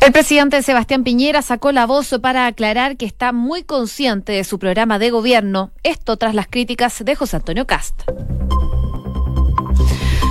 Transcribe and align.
El 0.00 0.12
presidente 0.12 0.62
Sebastián 0.62 1.04
Piñera 1.04 1.42
sacó 1.42 1.72
la 1.72 1.84
voz 1.84 2.18
para 2.22 2.46
aclarar 2.46 2.96
que 2.96 3.04
está 3.04 3.32
muy 3.32 3.64
consciente 3.64 4.32
de 4.32 4.44
su 4.44 4.58
programa 4.58 4.98
de 4.98 5.10
gobierno, 5.10 5.72
esto 5.82 6.16
tras 6.16 6.34
las 6.34 6.46
críticas 6.46 7.04
de 7.04 7.14
José 7.14 7.36
Antonio 7.36 7.66
Cast. 7.66 8.02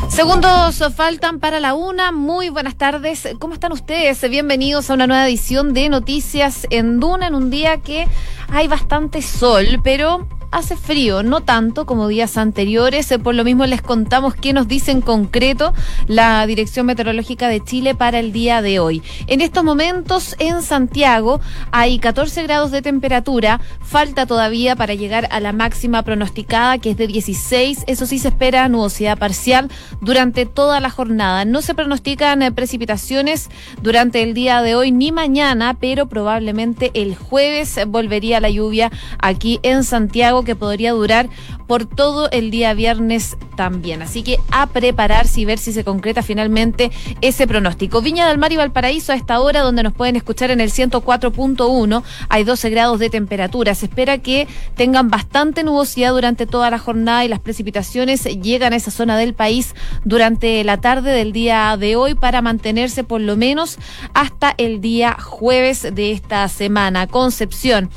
Segundos 0.09 0.83
faltan 0.95 1.39
para 1.39 1.59
la 1.59 1.75
una. 1.75 2.11
Muy 2.11 2.49
buenas 2.49 2.75
tardes. 2.75 3.29
¿Cómo 3.39 3.53
están 3.53 3.71
ustedes? 3.71 4.27
Bienvenidos 4.27 4.89
a 4.89 4.95
una 4.95 5.05
nueva 5.05 5.27
edición 5.27 5.73
de 5.73 5.87
Noticias 5.87 6.65
en 6.71 6.99
Duna 6.99 7.27
en 7.27 7.35
un 7.35 7.51
día 7.51 7.77
que 7.77 8.07
hay 8.51 8.67
bastante 8.67 9.21
sol, 9.21 9.79
pero 9.83 10.27
hace 10.51 10.75
frío, 10.75 11.23
no 11.23 11.41
tanto 11.41 11.85
como 11.85 12.07
días 12.07 12.37
anteriores. 12.37 13.11
Eh, 13.11 13.19
por 13.19 13.35
lo 13.35 13.43
mismo 13.43 13.65
les 13.65 13.81
contamos 13.81 14.35
qué 14.35 14.53
nos 14.53 14.67
dice 14.67 14.91
en 14.91 15.01
concreto 15.01 15.73
la 16.07 16.45
Dirección 16.47 16.85
Meteorológica 16.85 17.47
de 17.47 17.63
Chile 17.63 17.95
para 17.95 18.19
el 18.19 18.31
día 18.31 18.61
de 18.61 18.79
hoy. 18.79 19.03
En 19.27 19.41
estos 19.41 19.63
momentos 19.63 20.35
en 20.39 20.61
Santiago 20.61 21.39
hay 21.71 21.99
14 21.99 22.43
grados 22.43 22.71
de 22.71 22.81
temperatura. 22.81 23.61
Falta 23.81 24.25
todavía 24.25 24.75
para 24.75 24.93
llegar 24.93 25.27
a 25.31 25.39
la 25.39 25.53
máxima 25.53 26.03
pronosticada 26.03 26.77
que 26.77 26.91
es 26.91 26.97
de 26.97 27.07
16. 27.07 27.83
Eso 27.87 28.05
sí 28.05 28.19
se 28.19 28.29
espera 28.29 28.67
nubosidad 28.69 29.17
parcial 29.17 29.69
durante 30.01 30.45
toda 30.45 30.79
la 30.79 30.89
jornada. 30.89 31.45
No 31.45 31.61
se 31.61 31.75
pronostican 31.75 32.41
eh, 32.41 32.51
precipitaciones 32.51 33.49
durante 33.81 34.23
el 34.23 34.33
día 34.33 34.61
de 34.61 34.75
hoy 34.75 34.91
ni 34.91 35.11
mañana, 35.11 35.77
pero 35.79 36.07
probablemente 36.07 36.91
el 36.93 37.15
jueves 37.15 37.79
volvería 37.87 38.39
la 38.39 38.49
lluvia 38.49 38.91
aquí 39.19 39.59
en 39.63 39.83
Santiago 39.83 40.38
que 40.43 40.55
podría 40.55 40.91
durar 40.91 41.29
por 41.67 41.85
todo 41.85 42.29
el 42.31 42.51
día 42.51 42.73
viernes 42.73 43.37
también. 43.55 44.01
Así 44.01 44.23
que 44.23 44.37
a 44.51 44.67
prepararse 44.67 45.41
y 45.41 45.45
ver 45.45 45.59
si 45.59 45.71
se 45.73 45.83
concreta 45.83 46.23
finalmente 46.23 46.91
ese 47.21 47.45
pronóstico. 47.45 48.01
Viña 48.01 48.27
del 48.27 48.37
Mar 48.37 48.51
y 48.51 48.57
Valparaíso 48.57 49.11
a 49.11 49.15
esta 49.15 49.39
hora, 49.39 49.61
donde 49.61 49.83
nos 49.83 49.93
pueden 49.93 50.15
escuchar 50.15 50.51
en 50.51 50.61
el 50.61 50.71
104.1, 50.71 52.03
hay 52.29 52.43
12 52.43 52.69
grados 52.69 52.99
de 52.99 53.09
temperatura. 53.09 53.75
Se 53.75 53.85
espera 53.87 54.19
que 54.19 54.47
tengan 54.75 55.09
bastante 55.09 55.63
nubosidad 55.63 56.11
durante 56.11 56.45
toda 56.45 56.69
la 56.69 56.79
jornada 56.79 57.25
y 57.25 57.27
las 57.27 57.39
precipitaciones 57.39 58.23
llegan 58.23 58.73
a 58.73 58.77
esa 58.77 58.91
zona 58.91 59.17
del 59.17 59.33
país 59.33 59.75
durante 60.05 60.63
la 60.63 60.77
tarde 60.77 61.11
del 61.11 61.33
día 61.33 61.75
de 61.77 61.95
hoy 61.95 62.15
para 62.15 62.41
mantenerse 62.41 63.03
por 63.03 63.21
lo 63.21 63.35
menos 63.35 63.77
hasta 64.13 64.55
el 64.57 64.81
día 64.81 65.17
jueves 65.19 65.87
de 65.93 66.11
esta 66.11 66.47
semana. 66.47 67.07
Concepción 67.07 67.89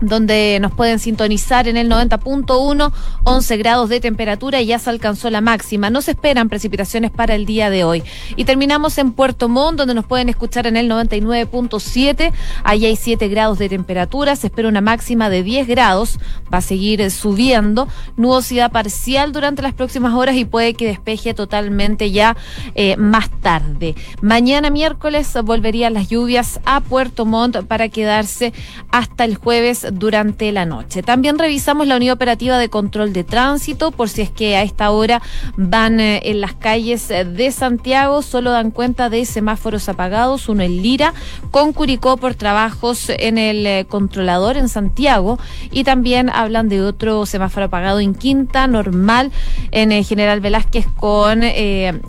donde 0.00 0.58
nos 0.60 0.72
pueden 0.72 0.98
sintonizar 0.98 1.68
en 1.68 1.76
el 1.76 1.90
90.1, 1.90 2.92
11 3.24 3.56
grados 3.56 3.88
de 3.88 4.00
temperatura 4.00 4.60
y 4.60 4.66
ya 4.66 4.78
se 4.78 4.90
alcanzó 4.90 5.30
la 5.30 5.40
máxima. 5.40 5.90
No 5.90 6.02
se 6.02 6.12
esperan 6.12 6.48
precipitaciones 6.48 7.10
para 7.10 7.34
el 7.34 7.46
día 7.46 7.70
de 7.70 7.84
hoy. 7.84 8.02
Y 8.36 8.44
terminamos 8.44 8.98
en 8.98 9.12
Puerto 9.12 9.48
Montt, 9.48 9.78
donde 9.78 9.94
nos 9.94 10.04
pueden 10.04 10.28
escuchar 10.28 10.66
en 10.66 10.76
el 10.76 10.90
99.7, 10.90 12.32
allí 12.62 12.86
hay 12.86 12.96
7 12.96 13.28
grados 13.28 13.58
de 13.58 13.68
temperatura, 13.68 14.36
se 14.36 14.48
espera 14.48 14.68
una 14.68 14.80
máxima 14.80 15.30
de 15.30 15.42
10 15.42 15.66
grados, 15.66 16.18
va 16.52 16.58
a 16.58 16.62
seguir 16.62 17.10
subiendo, 17.10 17.88
nubosidad 18.16 18.70
parcial 18.70 19.32
durante 19.32 19.62
las 19.62 19.74
próximas 19.74 20.14
horas 20.14 20.36
y 20.36 20.44
puede 20.44 20.74
que 20.74 20.86
despeje 20.86 21.34
totalmente 21.34 22.10
ya 22.10 22.36
eh, 22.74 22.96
más 22.96 23.30
tarde. 23.40 23.94
Mañana 24.20 24.70
miércoles 24.70 25.32
volverían 25.44 25.94
las 25.94 26.08
lluvias 26.08 26.60
a 26.64 26.80
Puerto 26.80 27.24
Montt 27.24 27.62
para 27.66 27.88
quedarse 27.88 28.52
hasta 28.90 29.24
el 29.24 29.36
jueves 29.36 29.85
durante 29.92 30.52
la 30.52 30.66
noche. 30.66 31.02
También 31.02 31.38
revisamos 31.38 31.86
la 31.86 31.96
unidad 31.96 32.14
operativa 32.14 32.58
de 32.58 32.68
control 32.68 33.12
de 33.12 33.24
tránsito 33.24 33.90
por 33.90 34.08
si 34.08 34.22
es 34.22 34.30
que 34.30 34.56
a 34.56 34.62
esta 34.62 34.90
hora 34.90 35.22
van 35.56 36.00
eh, 36.00 36.20
en 36.24 36.40
las 36.40 36.54
calles 36.54 37.08
de 37.08 37.52
Santiago, 37.52 38.22
solo 38.22 38.50
dan 38.50 38.70
cuenta 38.70 39.08
de 39.10 39.24
semáforos 39.24 39.88
apagados, 39.88 40.48
uno 40.48 40.62
en 40.62 40.82
Lira, 40.82 41.14
con 41.50 41.72
Curicó 41.72 42.16
por 42.16 42.34
trabajos 42.34 43.08
en 43.08 43.38
el 43.38 43.66
eh, 43.66 43.86
controlador 43.88 44.56
en 44.56 44.68
Santiago 44.68 45.38
y 45.70 45.84
también 45.84 46.30
hablan 46.30 46.68
de 46.68 46.82
otro 46.82 47.26
semáforo 47.26 47.66
apagado 47.66 48.00
en 48.00 48.14
Quinta, 48.14 48.66
normal 48.66 49.32
en 49.70 49.92
eh, 49.92 50.02
General 50.02 50.40
Velázquez 50.40 50.86
con 50.96 51.42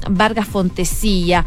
Vargas 0.10 0.48
Fontecilla. 0.48 1.46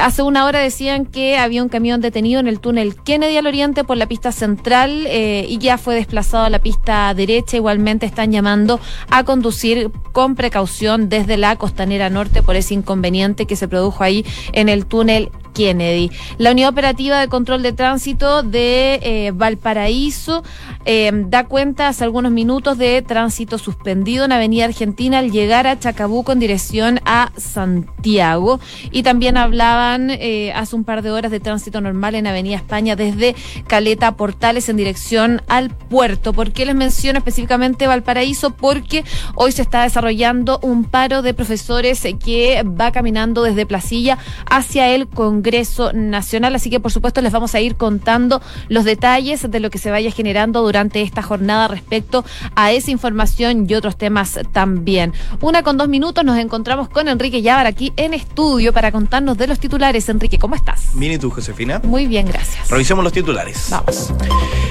hace 0.00 0.22
una 0.22 0.44
hora 0.44 0.60
decían 0.60 1.06
que 1.06 1.38
había 1.38 1.62
un 1.62 1.68
camión 1.68 2.00
detenido 2.00 2.40
en 2.40 2.48
el 2.48 2.60
túnel 2.60 2.96
Kennedy 2.96 3.36
al 3.36 3.46
oriente 3.46 3.84
por 3.84 3.96
la 3.96 4.06
pista 4.06 4.32
central 4.32 5.06
y 5.06 5.55
ya 5.58 5.78
fue 5.78 5.94
desplazado 5.94 6.44
a 6.44 6.50
la 6.50 6.58
pista 6.58 7.12
derecha. 7.14 7.56
Igualmente 7.56 8.06
están 8.06 8.32
llamando 8.32 8.80
a 9.10 9.24
conducir 9.24 9.90
con 10.12 10.34
precaución 10.34 11.08
desde 11.08 11.36
la 11.36 11.56
costanera 11.56 12.10
norte 12.10 12.42
por 12.42 12.56
ese 12.56 12.74
inconveniente 12.74 13.46
que 13.46 13.56
se 13.56 13.68
produjo 13.68 14.04
ahí 14.04 14.24
en 14.52 14.68
el 14.68 14.86
túnel 14.86 15.30
Kennedy. 15.56 16.10
La 16.36 16.50
Unidad 16.50 16.68
Operativa 16.68 17.18
de 17.18 17.28
Control 17.28 17.62
de 17.62 17.72
Tránsito 17.72 18.42
de 18.42 19.00
eh, 19.02 19.32
Valparaíso 19.34 20.44
eh, 20.84 21.10
da 21.28 21.44
cuenta 21.44 21.88
hace 21.88 22.04
algunos 22.04 22.30
minutos 22.30 22.76
de 22.76 23.00
tránsito 23.00 23.56
suspendido 23.56 24.26
en 24.26 24.32
Avenida 24.32 24.66
Argentina 24.66 25.18
al 25.18 25.32
llegar 25.32 25.66
a 25.66 25.78
Chacabuco 25.78 26.32
en 26.32 26.40
dirección 26.40 27.00
a 27.06 27.32
Santiago. 27.38 28.60
Y 28.90 29.02
también 29.02 29.38
hablaban 29.38 30.10
eh, 30.10 30.52
hace 30.54 30.76
un 30.76 30.84
par 30.84 31.00
de 31.00 31.10
horas 31.10 31.30
de 31.30 31.40
tránsito 31.40 31.80
normal 31.80 32.14
en 32.16 32.26
Avenida 32.26 32.56
España 32.56 32.94
desde 32.94 33.34
Caleta 33.66 34.14
Portales 34.14 34.68
en 34.68 34.76
dirección 34.76 35.40
al 35.48 35.70
puerto. 35.70 36.34
¿Por 36.34 36.52
qué 36.52 36.66
les 36.66 36.74
menciono 36.74 37.18
específicamente 37.18 37.86
Valparaíso? 37.86 38.50
Porque 38.50 39.04
hoy 39.36 39.52
se 39.52 39.62
está 39.62 39.84
desarrollando 39.84 40.60
un 40.62 40.84
paro 40.84 41.22
de 41.22 41.32
profesores 41.32 42.06
que 42.22 42.62
va 42.62 42.92
caminando 42.92 43.42
desde 43.42 43.64
Placilla 43.64 44.18
hacia 44.50 44.90
el 44.90 45.08
Congreso 45.08 45.45
Congreso 45.46 45.92
Nacional. 45.92 46.56
Así 46.56 46.70
que, 46.70 46.80
por 46.80 46.90
supuesto, 46.90 47.22
les 47.22 47.30
vamos 47.30 47.54
a 47.54 47.60
ir 47.60 47.76
contando 47.76 48.42
los 48.68 48.84
detalles 48.84 49.48
de 49.48 49.60
lo 49.60 49.70
que 49.70 49.78
se 49.78 49.92
vaya 49.92 50.10
generando 50.10 50.60
durante 50.60 51.02
esta 51.02 51.22
jornada 51.22 51.68
respecto 51.68 52.24
a 52.56 52.72
esa 52.72 52.90
información 52.90 53.64
y 53.68 53.74
otros 53.74 53.96
temas 53.96 54.40
también. 54.50 55.12
Una 55.40 55.62
con 55.62 55.76
dos 55.76 55.86
minutos 55.86 56.24
nos 56.24 56.36
encontramos 56.38 56.88
con 56.88 57.06
Enrique 57.06 57.42
Llávar 57.42 57.68
aquí 57.68 57.92
en 57.96 58.12
estudio 58.12 58.72
para 58.72 58.90
contarnos 58.90 59.38
de 59.38 59.46
los 59.46 59.60
titulares. 59.60 60.08
Enrique, 60.08 60.36
¿cómo 60.36 60.56
estás? 60.56 60.88
Bien, 60.94 61.12
¿y 61.12 61.18
tú, 61.18 61.30
Josefina? 61.30 61.80
Muy 61.84 62.06
bien, 62.08 62.26
gracias. 62.26 62.68
Revisemos 62.68 63.04
los 63.04 63.12
titulares. 63.12 63.68
Vamos. 63.70 64.12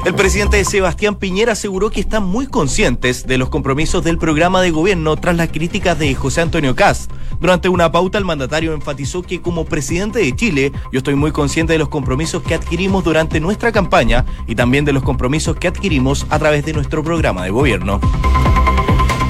El 0.04 0.14
presidente 0.14 0.64
Sebastián 0.66 1.16
Piñera 1.16 1.54
aseguró 1.54 1.90
que 1.90 2.02
están 2.02 2.26
muy 2.26 2.48
conscientes 2.48 3.26
de 3.26 3.38
los 3.38 3.48
compromisos 3.48 4.04
del 4.04 4.18
programa 4.18 4.62
de 4.62 4.72
gobierno 4.72 5.16
tras 5.16 5.38
las 5.38 5.48
críticas 5.48 5.98
de 5.98 6.14
José 6.16 6.42
Antonio 6.42 6.76
Cast. 6.76 7.10
Durante 7.40 7.70
una 7.70 7.92
pauta, 7.92 8.18
el 8.18 8.26
mandatario 8.26 8.74
enfatizó 8.74 9.22
que 9.22 9.42
como 9.42 9.66
presidente 9.66 10.20
de 10.20 10.36
Chile, 10.36 10.65
yo 10.92 11.00
estoy 11.00 11.16
muy 11.16 11.32
consciente 11.32 11.74
de 11.74 11.80
los 11.80 11.90
compromisos 11.90 12.44
que 12.44 12.56
adquirimos 12.56 13.04
durante 13.04 13.40
nuestra 13.40 13.72
campaña 13.72 14.26
y 14.48 14.56
también 14.56 14.86
de 14.86 14.94
los 14.94 15.04
compromisos 15.04 15.56
que 15.58 15.68
adquirimos 15.68 16.26
a 16.30 16.40
través 16.40 16.66
de 16.66 16.74
nuestro 16.74 17.04
programa 17.04 17.44
de 17.44 17.52
gobierno. 17.52 18.00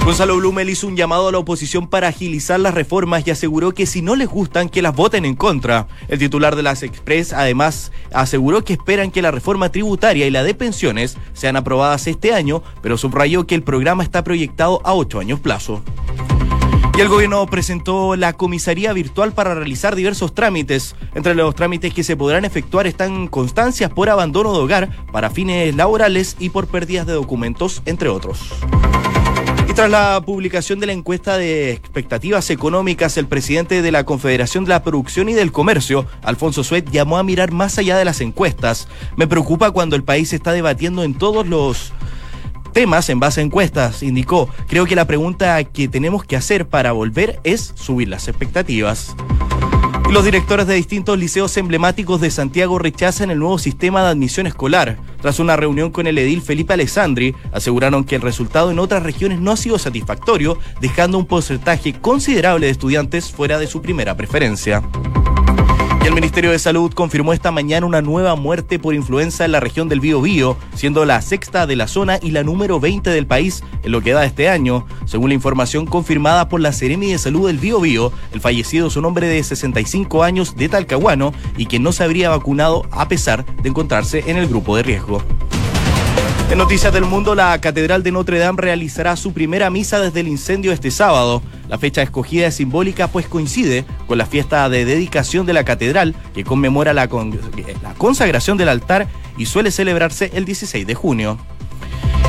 Gonzalo 0.05 0.37
Blumel 0.37 0.69
hizo 0.69 0.85
un 0.85 0.95
llamado 0.95 1.29
a 1.29 1.31
la 1.31 1.39
oposición 1.39 1.87
para 1.87 2.09
agilizar 2.09 2.59
las 2.59 2.75
reformas 2.75 3.25
y 3.25 3.31
aseguró 3.31 3.71
que 3.71 3.87
si 3.87 4.03
no 4.03 4.15
les 4.15 4.27
gustan, 4.27 4.69
que 4.69 4.83
las 4.83 4.95
voten 4.95 5.25
en 5.25 5.33
contra. 5.33 5.87
El 6.07 6.19
titular 6.19 6.55
de 6.55 6.61
las 6.61 6.83
Express 6.83 7.33
además 7.33 7.91
aseguró 8.13 8.63
que 8.63 8.73
esperan 8.73 9.09
que 9.09 9.23
la 9.23 9.31
reforma 9.31 9.71
tributaria 9.71 10.27
y 10.27 10.29
la 10.29 10.43
de 10.43 10.53
pensiones 10.53 11.17
sean 11.33 11.55
aprobadas 11.55 12.05
este 12.05 12.35
año, 12.35 12.61
pero 12.83 12.99
subrayó 12.99 13.47
que 13.47 13.55
el 13.55 13.63
programa 13.63 14.03
está 14.03 14.23
proyectado 14.23 14.79
a 14.83 14.93
ocho 14.93 15.19
años 15.19 15.39
plazo. 15.39 15.81
Y 16.97 17.01
el 17.01 17.09
gobierno 17.09 17.45
presentó 17.47 18.15
la 18.15 18.31
comisaría 18.31 18.93
virtual 18.93 19.33
para 19.33 19.53
realizar 19.53 19.97
diversos 19.97 20.33
trámites. 20.33 20.95
Entre 21.13 21.35
los 21.35 21.53
trámites 21.53 21.93
que 21.93 22.03
se 22.03 22.15
podrán 22.15 22.45
efectuar 22.45 22.87
están 22.87 23.27
constancias 23.27 23.91
por 23.91 24.09
abandono 24.09 24.53
de 24.53 24.59
hogar 24.59 25.05
para 25.11 25.29
fines 25.29 25.75
laborales 25.75 26.37
y 26.39 26.51
por 26.51 26.67
pérdidas 26.67 27.05
de 27.05 27.11
documentos, 27.11 27.81
entre 27.85 28.07
otros. 28.07 28.39
Y 29.69 29.73
tras 29.73 29.89
la 29.89 30.21
publicación 30.25 30.79
de 30.79 30.85
la 30.85 30.93
encuesta 30.93 31.37
de 31.37 31.73
expectativas 31.73 32.49
económicas, 32.49 33.17
el 33.17 33.27
presidente 33.27 33.81
de 33.81 33.91
la 33.91 34.05
Confederación 34.05 34.63
de 34.63 34.69
la 34.69 34.81
Producción 34.81 35.27
y 35.27 35.33
del 35.33 35.51
Comercio, 35.51 36.05
Alfonso 36.23 36.63
Suet, 36.63 36.89
llamó 36.91 37.17
a 37.17 37.23
mirar 37.23 37.51
más 37.51 37.77
allá 37.77 37.97
de 37.97 38.05
las 38.05 38.21
encuestas. 38.21 38.87
Me 39.17 39.27
preocupa 39.27 39.71
cuando 39.71 39.97
el 39.97 40.05
país 40.05 40.31
está 40.31 40.53
debatiendo 40.53 41.03
en 41.03 41.13
todos 41.13 41.45
los 41.45 41.91
temas 42.75 43.07
en 43.09 43.21
base 43.21 43.39
a 43.39 43.43
encuestas, 43.45 44.03
indicó. 44.03 44.49
Creo 44.67 44.85
que 44.85 44.97
la 44.97 45.07
pregunta 45.07 45.63
que 45.63 45.87
tenemos 45.87 46.25
que 46.25 46.35
hacer 46.35 46.67
para 46.67 46.91
volver 46.91 47.39
es 47.45 47.71
subir 47.73 48.09
las 48.09 48.27
expectativas. 48.27 49.15
los 50.11 50.25
directores 50.25 50.67
de 50.67 50.75
distintos 50.75 51.17
liceos 51.17 51.55
emblemáticos 51.55 52.19
de 52.19 52.29
Santiago 52.29 52.77
rechazan 52.77 53.31
el 53.31 53.39
nuevo 53.39 53.57
sistema 53.59 54.03
de 54.03 54.09
admisión 54.09 54.45
escolar. 54.45 54.97
Tras 55.21 55.39
una 55.39 55.55
reunión 55.55 55.89
con 55.89 56.05
el 56.05 56.17
edil 56.17 56.41
Felipe 56.41 56.73
Alessandri, 56.73 57.33
aseguraron 57.53 58.03
que 58.03 58.15
el 58.15 58.21
resultado 58.21 58.69
en 58.71 58.79
otras 58.79 59.03
regiones 59.03 59.39
no 59.39 59.51
ha 59.51 59.57
sido 59.57 59.79
satisfactorio, 59.79 60.59
dejando 60.81 61.17
un 61.17 61.25
porcentaje 61.25 61.93
considerable 61.93 62.65
de 62.65 62.73
estudiantes 62.73 63.31
fuera 63.31 63.57
de 63.57 63.67
su 63.67 63.81
primera 63.81 64.17
preferencia 64.17 64.83
Ministerio 66.15 66.51
de 66.51 66.59
Salud 66.59 66.93
confirmó 66.93 67.33
esta 67.33 67.51
mañana 67.51 67.85
una 67.85 68.01
nueva 68.01 68.37
muerte 68.37 68.79
por 68.79 68.95
influenza 68.95 69.43
en 69.43 69.51
la 69.51 69.59
región 69.59 69.89
del 69.89 69.99
Biobío, 69.99 70.55
siendo 70.73 71.03
la 71.03 71.21
sexta 71.21 71.67
de 71.67 71.75
la 71.75 71.89
zona 71.89 72.19
y 72.21 72.31
la 72.31 72.41
número 72.41 72.79
20 72.79 73.09
del 73.09 73.27
país 73.27 73.65
en 73.83 73.91
lo 73.91 73.99
que 73.99 74.13
da 74.13 74.23
este 74.23 74.47
año. 74.47 74.87
Según 75.03 75.27
la 75.27 75.33
información 75.33 75.85
confirmada 75.85 76.47
por 76.47 76.61
la 76.61 76.71
Seremi 76.71 77.11
de 77.11 77.17
Salud 77.17 77.47
del 77.47 77.57
Biobío, 77.57 78.13
el 78.31 78.39
fallecido 78.39 78.87
es 78.87 78.95
un 78.95 79.03
hombre 79.03 79.27
de 79.27 79.43
65 79.43 80.23
años 80.23 80.55
de 80.55 80.69
Talcahuano 80.69 81.33
y 81.57 81.65
que 81.65 81.79
no 81.79 81.91
se 81.91 82.05
habría 82.05 82.29
vacunado 82.29 82.85
a 82.91 83.09
pesar 83.09 83.45
de 83.45 83.67
encontrarse 83.67 84.23
en 84.27 84.37
el 84.37 84.47
grupo 84.47 84.77
de 84.77 84.83
riesgo. 84.83 85.21
En 86.49 86.59
Noticias 86.59 86.93
del 86.93 87.03
Mundo, 87.03 87.35
la 87.35 87.59
Catedral 87.59 88.03
de 88.03 88.13
Notre 88.13 88.39
Dame 88.39 88.61
realizará 88.61 89.17
su 89.17 89.33
primera 89.33 89.69
misa 89.69 89.99
desde 89.99 90.21
el 90.21 90.29
incendio 90.29 90.71
este 90.71 90.91
sábado. 90.91 91.41
La 91.67 91.77
fecha 91.77 92.01
escogida 92.01 92.47
es 92.47 92.55
simbólica 92.55 93.07
pues 93.07 93.27
coincide 93.27 93.85
con 94.07 94.17
la 94.17 94.25
fiesta 94.25 94.69
de 94.69 94.85
dedicación 94.85 95.45
de 95.45 95.53
la 95.53 95.63
catedral 95.63 96.15
que 96.33 96.43
conmemora 96.43 96.93
la, 96.93 97.07
la 97.81 97.93
consagración 97.97 98.57
del 98.57 98.69
altar 98.69 99.07
y 99.37 99.45
suele 99.45 99.71
celebrarse 99.71 100.31
el 100.33 100.45
16 100.45 100.85
de 100.85 100.95
junio. 100.95 101.37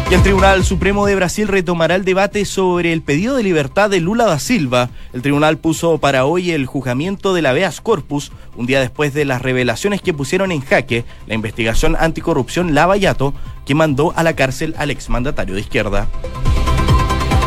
Y 0.09 0.15
el 0.15 0.23
Tribunal 0.23 0.65
Supremo 0.65 1.05
de 1.05 1.17
Brasil 1.17 1.49
retomará 1.49 1.97
el 1.97 2.05
debate 2.05 2.45
sobre 2.45 2.93
el 2.93 3.03
pedido 3.03 3.35
de 3.35 3.43
libertad 3.43 3.91
de 3.91 3.99
Lula 3.99 4.27
da 4.27 4.39
Silva. 4.39 4.89
El 5.13 5.21
tribunal 5.21 5.59
puso 5.59 5.99
para 5.99 6.25
hoy 6.25 6.53
el 6.53 6.67
juzgamiento 6.67 7.35
de 7.35 7.43
la 7.43 7.51
habeas 7.51 7.81
corpus, 7.81 8.31
un 8.57 8.67
día 8.67 8.79
después 8.79 9.15
de 9.15 9.25
las 9.25 9.43
revelaciones 9.43 10.01
que 10.03 10.15
pusieron 10.15 10.53
en 10.53 10.61
jaque 10.61 11.05
la 11.27 11.35
investigación 11.35 11.97
anticorrupción 11.99 12.73
Lava 12.73 12.97
Yato, 12.97 13.35
que 13.65 13.75
mandó 13.75 14.13
a 14.15 14.23
la 14.23 14.37
cárcel 14.37 14.77
al 14.79 14.93
exmandatario 14.93 15.57
de 15.57 15.63
izquierda. 15.63 16.07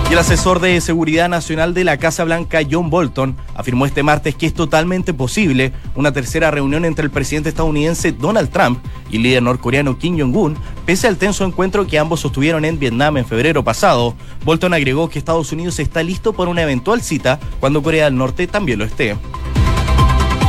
Y 0.10 0.14
el 0.14 0.18
asesor 0.18 0.60
de 0.60 0.82
Seguridad 0.82 1.30
Nacional 1.30 1.76
de 1.76 1.84
la 1.84 1.98
Casa 1.98 2.24
Blanca, 2.24 2.62
John 2.70 2.90
Bolton, 2.90 3.38
afirmó 3.54 3.86
este 3.86 4.02
martes 4.02 4.34
que 4.34 4.48
es 4.48 4.56
totalmente 4.56 5.14
posible 5.14 5.72
una 5.94 6.12
tercera 6.12 6.50
reunión 6.50 6.84
entre 6.84 7.06
el 7.06 7.12
presidente 7.12 7.50
estadounidense 7.50 8.12
Donald 8.12 8.50
Trump 8.50 8.80
y 9.12 9.18
el 9.18 9.22
líder 9.22 9.44
norcoreano 9.44 10.00
Kim 10.00 10.20
Jong-un, 10.20 10.58
pese 10.88 11.08
al 11.08 11.18
tenso 11.18 11.46
encuentro 11.46 11.86
que 11.86 12.00
ambos 12.00 12.22
sostuvieron 12.22 12.66
en 12.66 12.80
Vietnam 12.80 13.18
en 13.18 13.26
febrero 13.26 13.64
pasado. 13.64 14.16
Bolton 14.44 14.74
agregó 14.74 15.10
que 15.10 15.20
Estados 15.20 15.52
Unidos 15.52 15.78
está 15.78 16.02
listo 16.02 16.34
para 16.34 16.50
una 16.50 16.64
eventual 16.64 17.04
cita 17.04 17.40
cuando 17.60 17.84
Corea 17.84 18.06
del 18.06 18.18
Norte 18.18 18.48
también 18.48 18.80
lo 18.80 18.86
esté. 18.86 19.16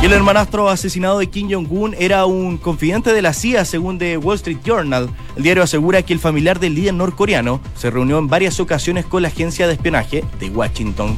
Y 0.01 0.05
el 0.05 0.13
hermanastro 0.13 0.67
asesinado 0.67 1.19
de 1.19 1.29
Kim 1.29 1.47
Jong-un 1.51 1.95
era 1.99 2.25
un 2.25 2.57
confidente 2.57 3.13
de 3.13 3.21
la 3.21 3.33
CIA, 3.33 3.65
según 3.65 3.99
The 3.99 4.17
Wall 4.17 4.37
Street 4.37 4.57
Journal. 4.65 5.11
El 5.35 5.43
diario 5.43 5.61
asegura 5.61 6.01
que 6.01 6.11
el 6.11 6.19
familiar 6.19 6.59
del 6.59 6.73
líder 6.73 6.95
norcoreano 6.95 7.61
se 7.77 7.91
reunió 7.91 8.17
en 8.17 8.27
varias 8.27 8.59
ocasiones 8.59 9.05
con 9.05 9.21
la 9.21 9.27
agencia 9.27 9.67
de 9.67 9.73
espionaje 9.73 10.23
de 10.39 10.49
Washington. 10.49 11.15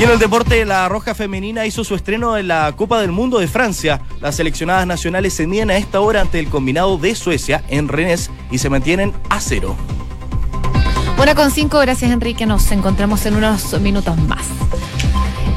Y 0.00 0.04
en 0.04 0.10
el 0.10 0.18
deporte, 0.18 0.64
la 0.64 0.88
Roja 0.88 1.14
Femenina 1.14 1.66
hizo 1.66 1.84
su 1.84 1.94
estreno 1.94 2.38
en 2.38 2.48
la 2.48 2.72
Copa 2.74 3.02
del 3.02 3.12
Mundo 3.12 3.38
de 3.38 3.48
Francia. 3.48 4.00
Las 4.22 4.36
seleccionadas 4.36 4.86
nacionales 4.86 5.34
se 5.34 5.46
miden 5.46 5.70
a 5.70 5.76
esta 5.76 6.00
hora 6.00 6.22
ante 6.22 6.38
el 6.38 6.48
combinado 6.48 6.96
de 6.96 7.14
Suecia 7.14 7.62
en 7.68 7.88
Rennes 7.88 8.30
y 8.50 8.58
se 8.58 8.70
mantienen 8.70 9.12
a 9.28 9.40
cero. 9.40 9.76
Una 11.20 11.34
con 11.34 11.50
cinco, 11.50 11.80
gracias 11.80 12.12
Enrique. 12.12 12.46
Nos 12.46 12.72
encontramos 12.72 13.26
en 13.26 13.34
unos 13.34 13.78
minutos 13.80 14.16
más. 14.16 14.46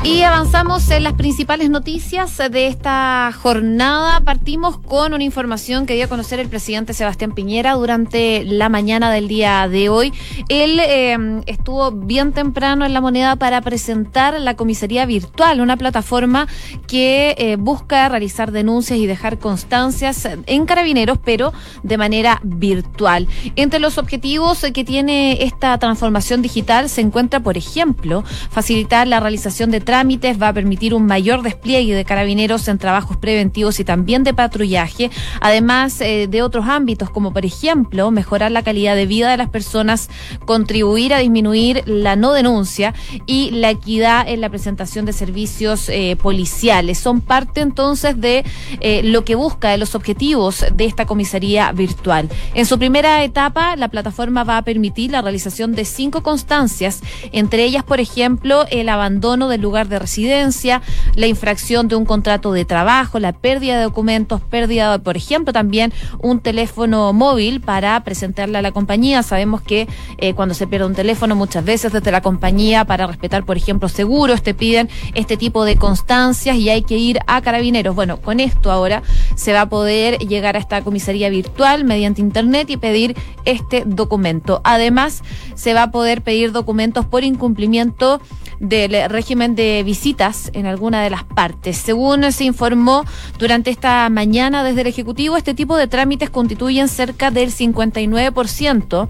Y 0.03 0.23
avanzamos 0.23 0.89
en 0.89 1.03
las 1.03 1.13
principales 1.13 1.69
noticias 1.69 2.35
de 2.37 2.65
esta 2.65 3.31
jornada. 3.39 4.19
Partimos 4.21 4.79
con 4.79 5.13
una 5.13 5.23
información 5.23 5.85
que 5.85 5.93
dio 5.93 6.05
a 6.05 6.07
conocer 6.07 6.39
el 6.39 6.49
presidente 6.49 6.95
Sebastián 6.95 7.33
Piñera 7.33 7.73
durante 7.73 8.43
la 8.43 8.67
mañana 8.67 9.11
del 9.11 9.27
día 9.27 9.67
de 9.67 9.89
hoy. 9.89 10.11
Él 10.49 10.79
eh, 10.79 11.43
estuvo 11.45 11.91
bien 11.91 12.33
temprano 12.33 12.83
en 12.83 12.93
la 12.93 13.01
moneda 13.01 13.35
para 13.35 13.61
presentar 13.61 14.41
la 14.41 14.55
comisaría 14.55 15.05
virtual, 15.05 15.61
una 15.61 15.77
plataforma 15.77 16.47
que 16.87 17.35
eh, 17.37 17.57
busca 17.57 18.09
realizar 18.09 18.51
denuncias 18.51 18.97
y 18.97 19.05
dejar 19.05 19.37
constancias 19.37 20.27
en 20.47 20.65
carabineros, 20.65 21.19
pero 21.23 21.53
de 21.83 21.99
manera 21.99 22.39
virtual. 22.41 23.27
Entre 23.55 23.79
los 23.79 23.99
objetivos 23.99 24.65
que 24.73 24.83
tiene 24.83 25.43
esta 25.43 25.77
transformación 25.77 26.41
digital 26.41 26.89
se 26.89 27.01
encuentra, 27.01 27.39
por 27.39 27.55
ejemplo, 27.55 28.23
facilitar 28.49 29.07
la 29.07 29.19
realización 29.19 29.69
de 29.69 29.90
trámites, 29.91 30.41
va 30.41 30.47
a 30.47 30.53
permitir 30.53 30.93
un 30.93 31.05
mayor 31.05 31.41
despliegue 31.41 31.93
de 31.93 32.05
carabineros 32.05 32.65
en 32.69 32.77
trabajos 32.77 33.17
preventivos 33.17 33.77
y 33.81 33.83
también 33.83 34.23
de 34.23 34.33
patrullaje, 34.33 35.11
además 35.41 35.99
eh, 35.99 36.27
de 36.29 36.41
otros 36.41 36.65
ámbitos 36.69 37.09
como 37.09 37.33
por 37.33 37.43
ejemplo 37.43 38.09
mejorar 38.09 38.53
la 38.53 38.63
calidad 38.63 38.95
de 38.95 39.05
vida 39.05 39.29
de 39.29 39.35
las 39.35 39.49
personas, 39.49 40.09
contribuir 40.45 41.13
a 41.13 41.17
disminuir 41.17 41.83
la 41.87 42.15
no 42.15 42.31
denuncia 42.31 42.93
y 43.25 43.51
la 43.51 43.69
equidad 43.69 44.29
en 44.29 44.39
la 44.39 44.49
presentación 44.49 45.03
de 45.03 45.11
servicios 45.11 45.89
eh, 45.89 46.15
policiales. 46.15 46.97
Son 46.97 47.19
parte 47.19 47.59
entonces 47.59 48.15
de 48.21 48.45
eh, 48.79 49.01
lo 49.03 49.25
que 49.25 49.35
busca, 49.35 49.71
de 49.71 49.77
los 49.77 49.93
objetivos 49.93 50.63
de 50.73 50.85
esta 50.85 51.05
comisaría 51.05 51.69
virtual. 51.73 52.29
En 52.53 52.65
su 52.65 52.79
primera 52.79 53.25
etapa, 53.25 53.75
la 53.75 53.89
plataforma 53.89 54.45
va 54.45 54.55
a 54.55 54.61
permitir 54.61 55.11
la 55.11 55.21
realización 55.21 55.75
de 55.75 55.83
cinco 55.83 56.23
constancias, 56.23 57.01
entre 57.33 57.65
ellas, 57.65 57.83
por 57.83 57.99
ejemplo, 57.99 58.65
el 58.71 58.87
abandono 58.87 59.49
del 59.49 59.59
lugar 59.59 59.80
de 59.87 59.99
residencia, 59.99 60.81
la 61.15 61.27
infracción 61.27 61.87
de 61.87 61.95
un 61.95 62.05
contrato 62.05 62.51
de 62.51 62.65
trabajo, 62.65 63.19
la 63.19 63.33
pérdida 63.33 63.77
de 63.77 63.83
documentos, 63.83 64.41
pérdida, 64.41 64.97
por 64.99 65.17
ejemplo, 65.17 65.53
también 65.53 65.93
un 66.19 66.39
teléfono 66.39 67.13
móvil 67.13 67.61
para 67.61 67.99
presentarle 68.03 68.57
a 68.57 68.61
la 68.61 68.71
compañía. 68.71 69.23
Sabemos 69.23 69.61
que 69.61 69.87
eh, 70.17 70.33
cuando 70.33 70.53
se 70.53 70.67
pierde 70.67 70.85
un 70.85 70.95
teléfono, 70.95 71.35
muchas 71.35 71.63
veces 71.63 71.91
desde 71.91 72.11
la 72.11 72.21
compañía, 72.21 72.85
para 72.85 73.07
respetar, 73.07 73.45
por 73.45 73.57
ejemplo, 73.57 73.89
seguros, 73.89 74.41
te 74.41 74.53
piden 74.53 74.89
este 75.13 75.37
tipo 75.37 75.65
de 75.65 75.75
constancias 75.75 76.57
y 76.57 76.69
hay 76.69 76.83
que 76.83 76.97
ir 76.97 77.19
a 77.27 77.41
carabineros. 77.41 77.95
Bueno, 77.95 78.17
con 78.17 78.39
esto 78.39 78.71
ahora 78.71 79.03
se 79.35 79.53
va 79.53 79.61
a 79.61 79.69
poder 79.69 80.17
llegar 80.19 80.55
a 80.55 80.59
esta 80.59 80.81
comisaría 80.81 81.29
virtual 81.29 81.83
mediante 81.83 82.21
internet 82.21 82.69
y 82.69 82.77
pedir 82.77 83.15
este 83.45 83.83
documento. 83.85 84.61
Además, 84.63 85.23
se 85.55 85.73
va 85.73 85.83
a 85.83 85.91
poder 85.91 86.21
pedir 86.21 86.51
documentos 86.51 87.05
por 87.05 87.23
incumplimiento 87.23 88.21
del 88.61 89.09
régimen 89.09 89.55
de 89.55 89.81
visitas 89.83 90.51
en 90.53 90.67
alguna 90.67 91.03
de 91.03 91.09
las 91.09 91.23
partes. 91.23 91.77
Según 91.77 92.31
se 92.31 92.45
informó 92.45 93.03
durante 93.39 93.71
esta 93.71 94.07
mañana 94.09 94.63
desde 94.63 94.81
el 94.81 94.87
Ejecutivo, 94.87 95.35
este 95.35 95.53
tipo 95.53 95.75
de 95.75 95.87
trámites 95.87 96.29
constituyen 96.29 96.87
cerca 96.87 97.31
del 97.31 97.51
59% 97.51 99.09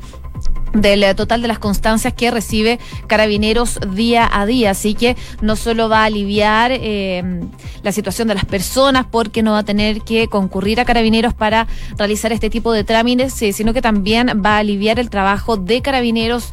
del 0.74 1.04
eh, 1.04 1.16
total 1.16 1.42
de 1.42 1.48
las 1.48 1.60
constancias 1.60 2.14
que 2.14 2.32
recibe 2.32 2.80
Carabineros 3.08 3.80
día 3.94 4.30
a 4.32 4.46
día. 4.46 4.72
Así 4.72 4.94
que 4.94 5.18
no 5.42 5.56
solo 5.56 5.90
va 5.90 6.04
a 6.04 6.06
aliviar 6.06 6.72
eh, 6.74 7.42
la 7.84 7.92
situación 7.92 8.28
de 8.28 8.36
las 8.36 8.46
personas 8.46 9.06
porque 9.10 9.44
no 9.44 9.52
va 9.52 9.60
a 9.60 9.64
tener 9.64 10.02
que 10.02 10.28
concurrir 10.28 10.80
a 10.80 10.86
Carabineros 10.86 11.34
para 11.34 11.68
realizar 11.98 12.32
este 12.32 12.50
tipo 12.50 12.72
de 12.72 12.84
trámites, 12.84 13.42
eh, 13.42 13.54
sino 13.54 13.74
que 13.74 13.82
también 13.82 14.42
va 14.46 14.56
a 14.56 14.60
aliviar 14.60 15.00
el 15.00 15.10
trabajo 15.10 15.58
de 15.58 15.82
Carabineros 15.82 16.50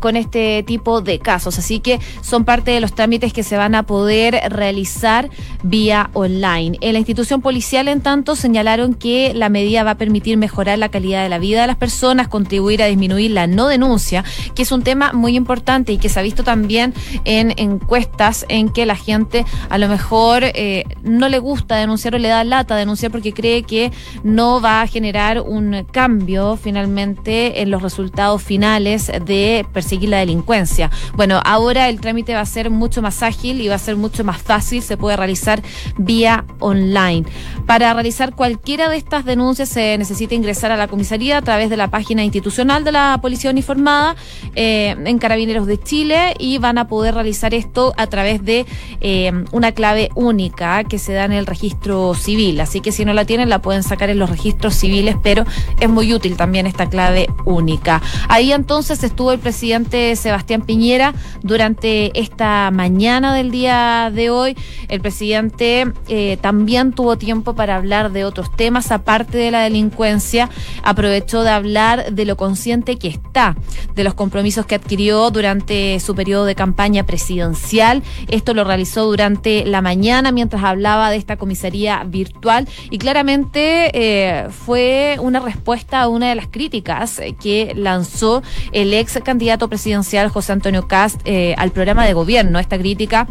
con 0.00 0.16
este 0.16 0.62
tipo 0.62 1.00
de 1.00 1.18
casos. 1.18 1.58
Así 1.58 1.80
que 1.80 1.98
son 2.22 2.44
parte 2.44 2.70
de 2.70 2.80
los 2.80 2.94
trámites 2.94 3.32
que 3.32 3.42
se 3.42 3.56
van 3.56 3.74
a 3.74 3.82
poder 3.82 4.40
realizar 4.48 5.28
vía 5.64 6.10
online. 6.12 6.78
En 6.80 6.92
la 6.92 7.00
institución 7.00 7.42
policial, 7.42 7.88
en 7.88 8.00
tanto, 8.00 8.36
señalaron 8.36 8.94
que 8.94 9.34
la 9.34 9.48
medida 9.48 9.82
va 9.82 9.92
a 9.92 9.98
permitir 9.98 10.36
mejorar 10.36 10.78
la 10.78 10.88
calidad 10.88 11.24
de 11.24 11.28
la 11.28 11.38
vida 11.38 11.62
de 11.62 11.66
las 11.66 11.76
personas, 11.76 12.28
contribuir 12.28 12.82
a 12.82 12.86
disminuir 12.86 13.35
la 13.36 13.46
no 13.46 13.68
denuncia, 13.68 14.24
que 14.56 14.62
es 14.62 14.72
un 14.72 14.82
tema 14.82 15.12
muy 15.12 15.36
importante 15.36 15.92
y 15.92 15.98
que 15.98 16.08
se 16.08 16.18
ha 16.18 16.22
visto 16.22 16.42
también 16.42 16.92
en 17.24 17.54
encuestas 17.56 18.44
en 18.48 18.70
que 18.70 18.86
la 18.86 18.96
gente 18.96 19.44
a 19.68 19.78
lo 19.78 19.88
mejor 19.88 20.42
eh, 20.42 20.84
no 21.02 21.28
le 21.28 21.38
gusta 21.38 21.76
denunciar 21.76 22.16
o 22.16 22.18
le 22.18 22.28
da 22.28 22.42
lata 22.42 22.74
denunciar 22.74 23.12
porque 23.12 23.32
cree 23.32 23.62
que 23.62 23.92
no 24.24 24.60
va 24.60 24.82
a 24.82 24.86
generar 24.86 25.40
un 25.40 25.86
cambio 25.92 26.56
finalmente 26.56 27.62
en 27.62 27.70
los 27.70 27.82
resultados 27.82 28.42
finales 28.42 29.12
de 29.24 29.66
perseguir 29.72 30.08
la 30.08 30.18
delincuencia. 30.18 30.90
Bueno, 31.14 31.40
ahora 31.44 31.88
el 31.88 32.00
trámite 32.00 32.34
va 32.34 32.40
a 32.40 32.46
ser 32.46 32.70
mucho 32.70 33.02
más 33.02 33.22
ágil 33.22 33.60
y 33.60 33.68
va 33.68 33.76
a 33.76 33.78
ser 33.78 33.96
mucho 33.96 34.24
más 34.24 34.40
fácil, 34.40 34.82
se 34.82 34.96
puede 34.96 35.16
realizar 35.16 35.62
vía 35.98 36.44
online. 36.58 37.26
Para 37.66 37.92
realizar 37.92 38.34
cualquiera 38.34 38.88
de 38.88 38.96
estas 38.96 39.24
denuncias 39.24 39.68
se 39.68 39.98
necesita 39.98 40.34
ingresar 40.34 40.72
a 40.72 40.76
la 40.76 40.88
comisaría 40.88 41.38
a 41.38 41.42
través 41.42 41.70
de 41.70 41.76
la 41.76 41.88
página 41.88 42.24
institucional 42.24 42.84
de 42.84 42.92
la 42.92 43.18
policía 43.26 43.50
uniformada 43.50 44.14
eh, 44.54 44.94
en 45.04 45.18
Carabineros 45.18 45.66
de 45.66 45.80
Chile 45.80 46.34
y 46.38 46.58
van 46.58 46.78
a 46.78 46.86
poder 46.86 47.12
realizar 47.12 47.54
esto 47.54 47.92
a 47.96 48.06
través 48.06 48.44
de 48.44 48.66
eh, 49.00 49.32
una 49.50 49.72
clave 49.72 50.10
única 50.14 50.84
que 50.84 51.00
se 51.00 51.12
da 51.12 51.24
en 51.24 51.32
el 51.32 51.44
registro 51.44 52.14
civil. 52.14 52.60
Así 52.60 52.80
que 52.80 52.92
si 52.92 53.04
no 53.04 53.12
la 53.14 53.24
tienen, 53.24 53.48
la 53.48 53.60
pueden 53.60 53.82
sacar 53.82 54.10
en 54.10 54.20
los 54.20 54.30
registros 54.30 54.76
civiles, 54.76 55.16
pero 55.24 55.44
es 55.80 55.88
muy 55.88 56.14
útil 56.14 56.36
también 56.36 56.68
esta 56.68 56.88
clave 56.88 57.26
única. 57.44 58.00
Ahí 58.28 58.52
entonces 58.52 59.02
estuvo 59.02 59.32
el 59.32 59.40
presidente 59.40 60.14
Sebastián 60.14 60.62
Piñera 60.62 61.12
durante 61.42 62.16
esta 62.16 62.70
mañana 62.70 63.34
del 63.34 63.50
día 63.50 64.12
de 64.14 64.30
hoy. 64.30 64.56
El 64.86 65.00
presidente 65.00 65.92
eh, 66.06 66.38
también 66.40 66.92
tuvo 66.92 67.18
tiempo 67.18 67.56
para 67.56 67.74
hablar 67.74 68.12
de 68.12 68.24
otros 68.24 68.54
temas, 68.54 68.92
aparte 68.92 69.36
de 69.36 69.50
la 69.50 69.62
delincuencia, 69.62 70.48
aprovechó 70.84 71.42
de 71.42 71.50
hablar 71.50 72.12
de 72.12 72.24
lo 72.24 72.36
consciente 72.36 72.98
que 72.98 73.15
está, 73.16 73.56
de 73.94 74.04
los 74.04 74.14
compromisos 74.14 74.66
que 74.66 74.74
adquirió 74.74 75.30
durante 75.30 75.98
su 76.00 76.14
periodo 76.14 76.44
de 76.44 76.54
campaña 76.54 77.04
presidencial. 77.04 78.02
Esto 78.28 78.54
lo 78.54 78.64
realizó 78.64 79.04
durante 79.04 79.64
la 79.64 79.82
mañana 79.82 80.32
mientras 80.32 80.62
hablaba 80.64 81.10
de 81.10 81.16
esta 81.16 81.36
comisaría 81.36 82.04
virtual 82.04 82.68
y 82.90 82.98
claramente 82.98 83.90
eh, 83.92 84.48
fue 84.50 85.18
una 85.20 85.40
respuesta 85.40 86.02
a 86.02 86.08
una 86.08 86.28
de 86.28 86.34
las 86.34 86.48
críticas 86.48 87.20
que 87.40 87.72
lanzó 87.76 88.42
el 88.72 88.92
ex 88.94 89.18
candidato 89.24 89.68
presidencial 89.68 90.28
José 90.28 90.52
Antonio 90.52 90.86
Cast 90.88 91.20
eh, 91.24 91.54
al 91.58 91.70
programa 91.72 92.06
de 92.06 92.12
gobierno. 92.12 92.58
Esta 92.58 92.78
crítica 92.78 93.26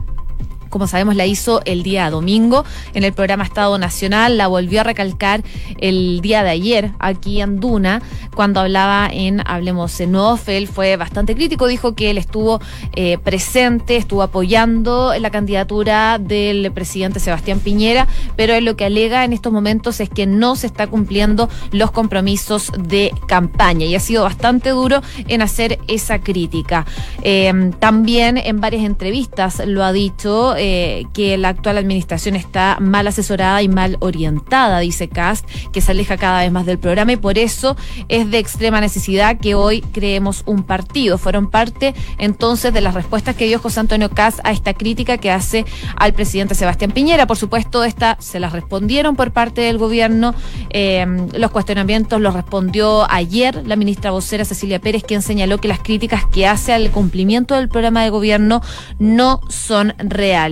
como 0.70 0.88
sabemos, 0.88 1.16
la 1.16 1.26
hizo 1.26 1.62
el 1.66 1.84
día 1.84 2.10
domingo 2.10 2.66
en 2.94 3.04
el 3.04 3.14
programa 3.14 3.44
Estado 3.44 3.78
Nacional, 3.78 4.38
la 4.38 4.48
volvió 4.48 4.82
a 4.82 4.84
recalcar 4.84 5.44
el 5.80 6.22
día 6.22 6.44
de 6.44 6.50
ayer 6.50 6.92
aquí 7.00 7.42
en 7.42 7.60
Duna, 7.60 8.02
cuando 8.36 8.60
hablaba 8.60 9.10
en 9.12 9.42
Hablemos 9.46 10.00
en. 10.00 10.48
Él 10.48 10.68
fue 10.68 10.98
bastante 10.98 11.36
crítico, 11.36 11.68
dijo 11.68 11.96
que 11.96 12.10
él 12.10 12.18
estuvo 12.18 12.60
eh, 12.96 13.18
presente, 13.18 13.98
estuvo 13.98 14.22
apoyando 14.22 15.14
la 15.20 15.30
candidatura 15.30 16.18
del 16.20 16.72
presidente 16.72 17.20
Sebastián 17.20 17.60
Piñera, 17.60 18.08
pero 18.36 18.54
él 18.54 18.66
lo 18.66 18.76
que 18.76 18.86
alega 18.86 19.24
en 19.24 19.34
estos 19.34 19.52
momentos 19.52 20.00
es 20.00 20.10
que 20.10 20.26
no 20.26 20.56
se 20.56 20.68
está 20.68 20.88
cumpliendo 20.88 21.50
los 21.72 21.92
compromisos 21.92 22.72
de 22.78 23.12
campaña 23.28 23.86
y 23.86 23.96
ha 23.96 24.00
sido 24.00 24.24
bastante 24.24 24.70
duro 24.70 25.02
en 25.28 25.42
hacer 25.42 25.80
esa 25.88 26.20
crítica. 26.20 26.86
Eh, 27.22 27.72
también 27.80 28.38
en 28.38 28.60
varias 28.60 28.84
entrevistas 28.84 29.62
lo 29.66 29.84
ha 29.84 29.92
dicho. 29.92 30.56
Eh, 30.68 31.06
que 31.14 31.38
la 31.38 31.50
actual 31.50 31.78
administración 31.78 32.36
está 32.36 32.78
mal 32.82 33.06
asesorada 33.06 33.62
y 33.62 33.68
mal 33.68 33.98
orientada, 34.00 34.80
dice 34.80 35.08
Cast, 35.08 35.46
que 35.72 35.80
se 35.80 35.92
aleja 35.92 36.18
cada 36.18 36.40
vez 36.40 36.52
más 36.52 36.66
del 36.66 36.80
programa 36.80 37.12
y 37.12 37.18
por 37.18 37.38
eso 37.38 37.78
es 38.10 38.32
de 38.32 38.40
extrema 38.40 38.82
necesidad 38.82 39.38
que 39.38 39.54
hoy 39.54 39.82
creemos 39.82 40.42
un 40.48 40.64
partido. 40.64 41.20
Fueron 41.20 41.52
parte 41.52 41.94
entonces 42.18 42.74
de 42.74 42.82
las 42.82 42.96
respuestas 42.96 43.36
que 43.36 43.46
dio 43.46 43.60
José 43.60 43.82
Antonio 43.82 44.10
Cast 44.10 44.40
a 44.44 44.52
esta 44.52 44.74
crítica 44.74 45.20
que 45.20 45.30
hace 45.30 45.66
al 45.98 46.14
presidente 46.14 46.56
Sebastián 46.56 46.90
Piñera. 46.90 47.28
Por 47.28 47.38
supuesto, 47.38 47.84
esta 47.84 48.18
se 48.20 48.40
las 48.40 48.52
respondieron 48.52 49.16
por 49.16 49.34
parte 49.34 49.62
del 49.62 49.78
gobierno. 49.78 50.34
Eh, 50.72 51.06
los 51.38 51.52
cuestionamientos 51.52 52.20
los 52.20 52.34
respondió 52.34 53.06
ayer 53.12 53.62
la 53.68 53.76
ministra 53.76 54.10
vocera 54.10 54.46
Cecilia 54.46 54.80
Pérez, 54.80 55.04
quien 55.04 55.22
señaló 55.22 55.60
que 55.60 55.68
las 55.68 55.80
críticas 55.80 56.26
que 56.26 56.48
hace 56.48 56.74
al 56.74 56.90
cumplimiento 56.90 57.54
del 57.54 57.70
programa 57.70 58.02
de 58.02 58.10
gobierno 58.10 58.64
no 58.98 59.42
son 59.48 59.94
reales. 60.00 60.45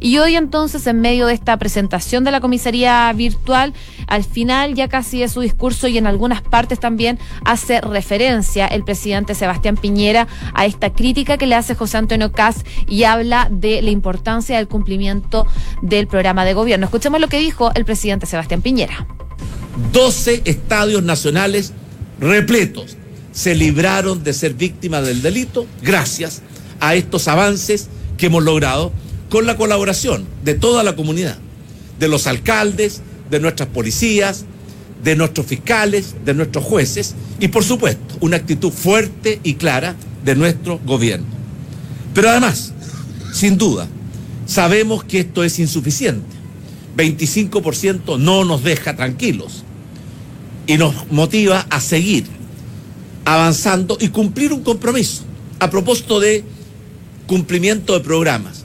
Y 0.00 0.18
hoy 0.18 0.36
entonces, 0.36 0.86
en 0.86 1.00
medio 1.00 1.26
de 1.26 1.34
esta 1.34 1.56
presentación 1.56 2.24
de 2.24 2.30
la 2.30 2.40
comisaría 2.40 3.12
virtual, 3.12 3.74
al 4.06 4.24
final 4.24 4.74
ya 4.74 4.88
casi 4.88 5.20
de 5.20 5.28
su 5.28 5.40
discurso 5.40 5.88
y 5.88 5.98
en 5.98 6.06
algunas 6.06 6.42
partes 6.42 6.80
también 6.80 7.18
hace 7.44 7.80
referencia 7.80 8.66
el 8.66 8.84
presidente 8.84 9.34
Sebastián 9.34 9.76
Piñera 9.76 10.26
a 10.54 10.66
esta 10.66 10.92
crítica 10.92 11.36
que 11.36 11.46
le 11.46 11.54
hace 11.54 11.74
José 11.74 11.98
Antonio 11.98 12.32
Caz 12.32 12.64
y 12.88 13.04
habla 13.04 13.48
de 13.50 13.82
la 13.82 13.90
importancia 13.90 14.56
del 14.56 14.68
cumplimiento 14.68 15.46
del 15.82 16.06
programa 16.06 16.44
de 16.44 16.54
gobierno. 16.54 16.86
Escuchemos 16.86 17.20
lo 17.20 17.28
que 17.28 17.38
dijo 17.38 17.70
el 17.74 17.84
presidente 17.84 18.26
Sebastián 18.26 18.62
Piñera. 18.62 19.06
12 19.92 20.42
estadios 20.44 21.02
nacionales 21.02 21.72
repletos 22.20 22.96
se 23.32 23.54
libraron 23.54 24.22
de 24.22 24.32
ser 24.32 24.54
víctimas 24.54 25.04
del 25.04 25.20
delito 25.20 25.66
gracias 25.82 26.42
a 26.80 26.94
estos 26.94 27.26
avances 27.28 27.88
que 28.16 28.26
hemos 28.26 28.44
logrado 28.44 28.92
con 29.34 29.46
la 29.46 29.56
colaboración 29.56 30.24
de 30.44 30.54
toda 30.54 30.84
la 30.84 30.94
comunidad, 30.94 31.36
de 31.98 32.06
los 32.06 32.28
alcaldes, 32.28 33.02
de 33.32 33.40
nuestras 33.40 33.68
policías, 33.68 34.44
de 35.02 35.16
nuestros 35.16 35.46
fiscales, 35.46 36.14
de 36.24 36.34
nuestros 36.34 36.62
jueces 36.62 37.16
y 37.40 37.48
por 37.48 37.64
supuesto 37.64 38.14
una 38.20 38.36
actitud 38.36 38.70
fuerte 38.70 39.40
y 39.42 39.54
clara 39.54 39.96
de 40.24 40.36
nuestro 40.36 40.78
gobierno. 40.86 41.26
Pero 42.14 42.28
además, 42.28 42.74
sin 43.32 43.58
duda, 43.58 43.88
sabemos 44.46 45.02
que 45.02 45.18
esto 45.18 45.42
es 45.42 45.58
insuficiente. 45.58 46.28
25% 46.96 48.16
no 48.20 48.44
nos 48.44 48.62
deja 48.62 48.94
tranquilos 48.94 49.64
y 50.68 50.76
nos 50.76 51.10
motiva 51.10 51.66
a 51.70 51.80
seguir 51.80 52.24
avanzando 53.24 53.98
y 54.00 54.10
cumplir 54.10 54.52
un 54.52 54.62
compromiso 54.62 55.24
a 55.58 55.70
propósito 55.70 56.20
de 56.20 56.44
cumplimiento 57.26 57.94
de 57.94 57.98
programas. 57.98 58.63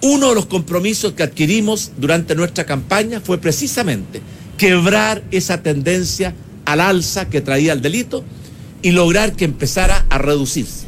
Uno 0.00 0.28
de 0.28 0.34
los 0.34 0.46
compromisos 0.46 1.12
que 1.12 1.22
adquirimos 1.22 1.92
durante 1.96 2.34
nuestra 2.34 2.64
campaña 2.64 3.20
fue 3.20 3.38
precisamente 3.38 4.20
quebrar 4.56 5.22
esa 5.30 5.62
tendencia 5.62 6.34
al 6.64 6.80
alza 6.80 7.28
que 7.28 7.40
traía 7.40 7.72
el 7.72 7.82
delito 7.82 8.24
y 8.82 8.90
lograr 8.92 9.34
que 9.34 9.44
empezara 9.44 10.06
a 10.08 10.18
reducirse. 10.18 10.87